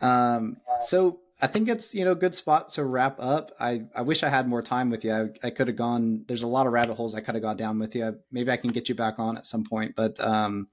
[0.00, 3.52] Um, so I think it's you know good spot to wrap up.
[3.58, 5.12] I I wish I had more time with you.
[5.12, 6.24] I, I could have gone.
[6.26, 8.16] There's a lot of rabbit holes I could have gone down with you.
[8.30, 10.68] Maybe I can get you back on at some point, but um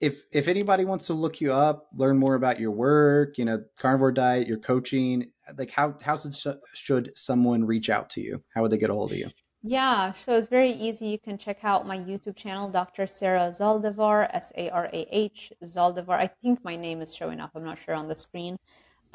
[0.00, 3.62] if if anybody wants to look you up, learn more about your work, you know,
[3.78, 6.34] carnivore diet, your coaching, like how how should,
[6.74, 8.42] should someone reach out to you?
[8.54, 9.28] How would they get a hold of you?
[9.62, 11.08] Yeah, so it's very easy.
[11.08, 13.08] You can check out my YouTube channel, Dr.
[13.08, 16.10] Sarah Zaldivar, S A R A H Zaldivar.
[16.10, 17.50] I think my name is showing up.
[17.54, 18.56] I'm not sure on the screen.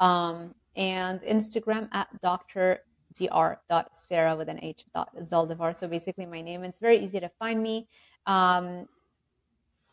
[0.00, 2.80] Um, and Instagram at Dr.
[3.18, 3.90] Dr.
[3.94, 5.74] Sarah with an H Zaldivar.
[5.74, 6.62] So basically, my name.
[6.62, 7.88] It's very easy to find me.
[8.26, 8.86] Um,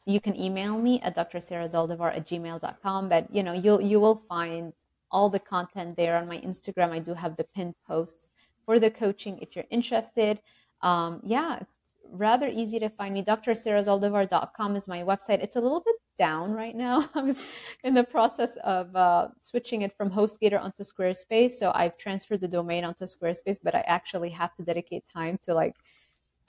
[0.06, 4.74] you can email me at drsarahzaldivar at gmail.com but you know you'll you will find
[5.12, 6.92] all the content there on my instagram.
[6.92, 8.30] I do have the pinned posts
[8.66, 10.42] for the coaching if you're interested.
[10.82, 11.78] Um, yeah it's
[12.14, 13.24] rather easy to find me.
[13.24, 15.42] drsarahzaldivar.com is my website.
[15.42, 17.10] It's a little bit down right now.
[17.16, 17.42] I was
[17.84, 22.48] in the process of uh, switching it from hostgator onto squarespace so i've transferred the
[22.48, 25.76] domain onto squarespace but i actually have to dedicate time to like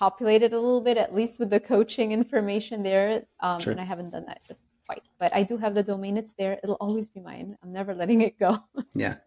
[0.03, 3.23] populated a little bit, at least with the coaching information there.
[3.39, 3.70] Um, sure.
[3.70, 6.16] And I haven't done that just quite, but I do have the domain.
[6.16, 6.59] It's there.
[6.65, 7.57] It'll always be mine.
[7.62, 8.59] I'm never letting it go.
[8.95, 9.19] yeah.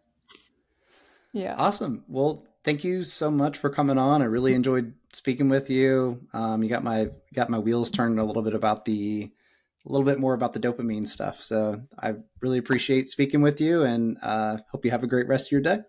[1.32, 1.56] Yeah.
[1.58, 2.04] Awesome.
[2.10, 4.22] Well, thank you so much for coming on.
[4.22, 6.28] I really enjoyed speaking with you.
[6.34, 9.32] Um, you got my got my wheels turned a little bit about the
[9.86, 11.42] a little bit more about the dopamine stuff.
[11.42, 15.48] So I really appreciate speaking with you, and uh, hope you have a great rest
[15.48, 15.80] of your day.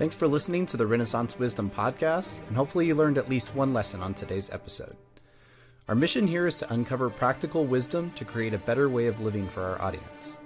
[0.00, 3.74] Thanks for listening to the Renaissance Wisdom podcast, and hopefully you learned at least one
[3.74, 4.96] lesson on today's episode.
[5.88, 9.46] Our mission here is to uncover practical wisdom to create a better way of living
[9.46, 10.38] for our audience.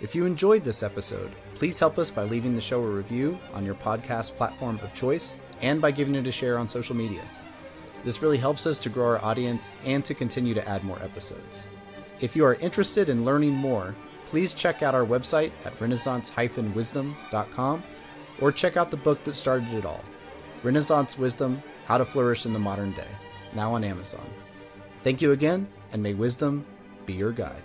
[0.00, 3.64] If you enjoyed this episode, please help us by leaving the show a review on
[3.64, 7.24] your podcast platform of choice and by giving it a share on social media.
[8.04, 11.64] This really helps us to grow our audience and to continue to add more episodes.
[12.20, 13.96] If you are interested in learning more,
[14.26, 17.82] please check out our website at renaissance-wisdom.com
[18.40, 20.04] or check out the book that started it all
[20.62, 23.08] Renaissance Wisdom How to Flourish in the Modern Day,
[23.54, 24.24] now on Amazon.
[25.02, 26.64] Thank you again, and may wisdom
[27.06, 27.62] be your guide.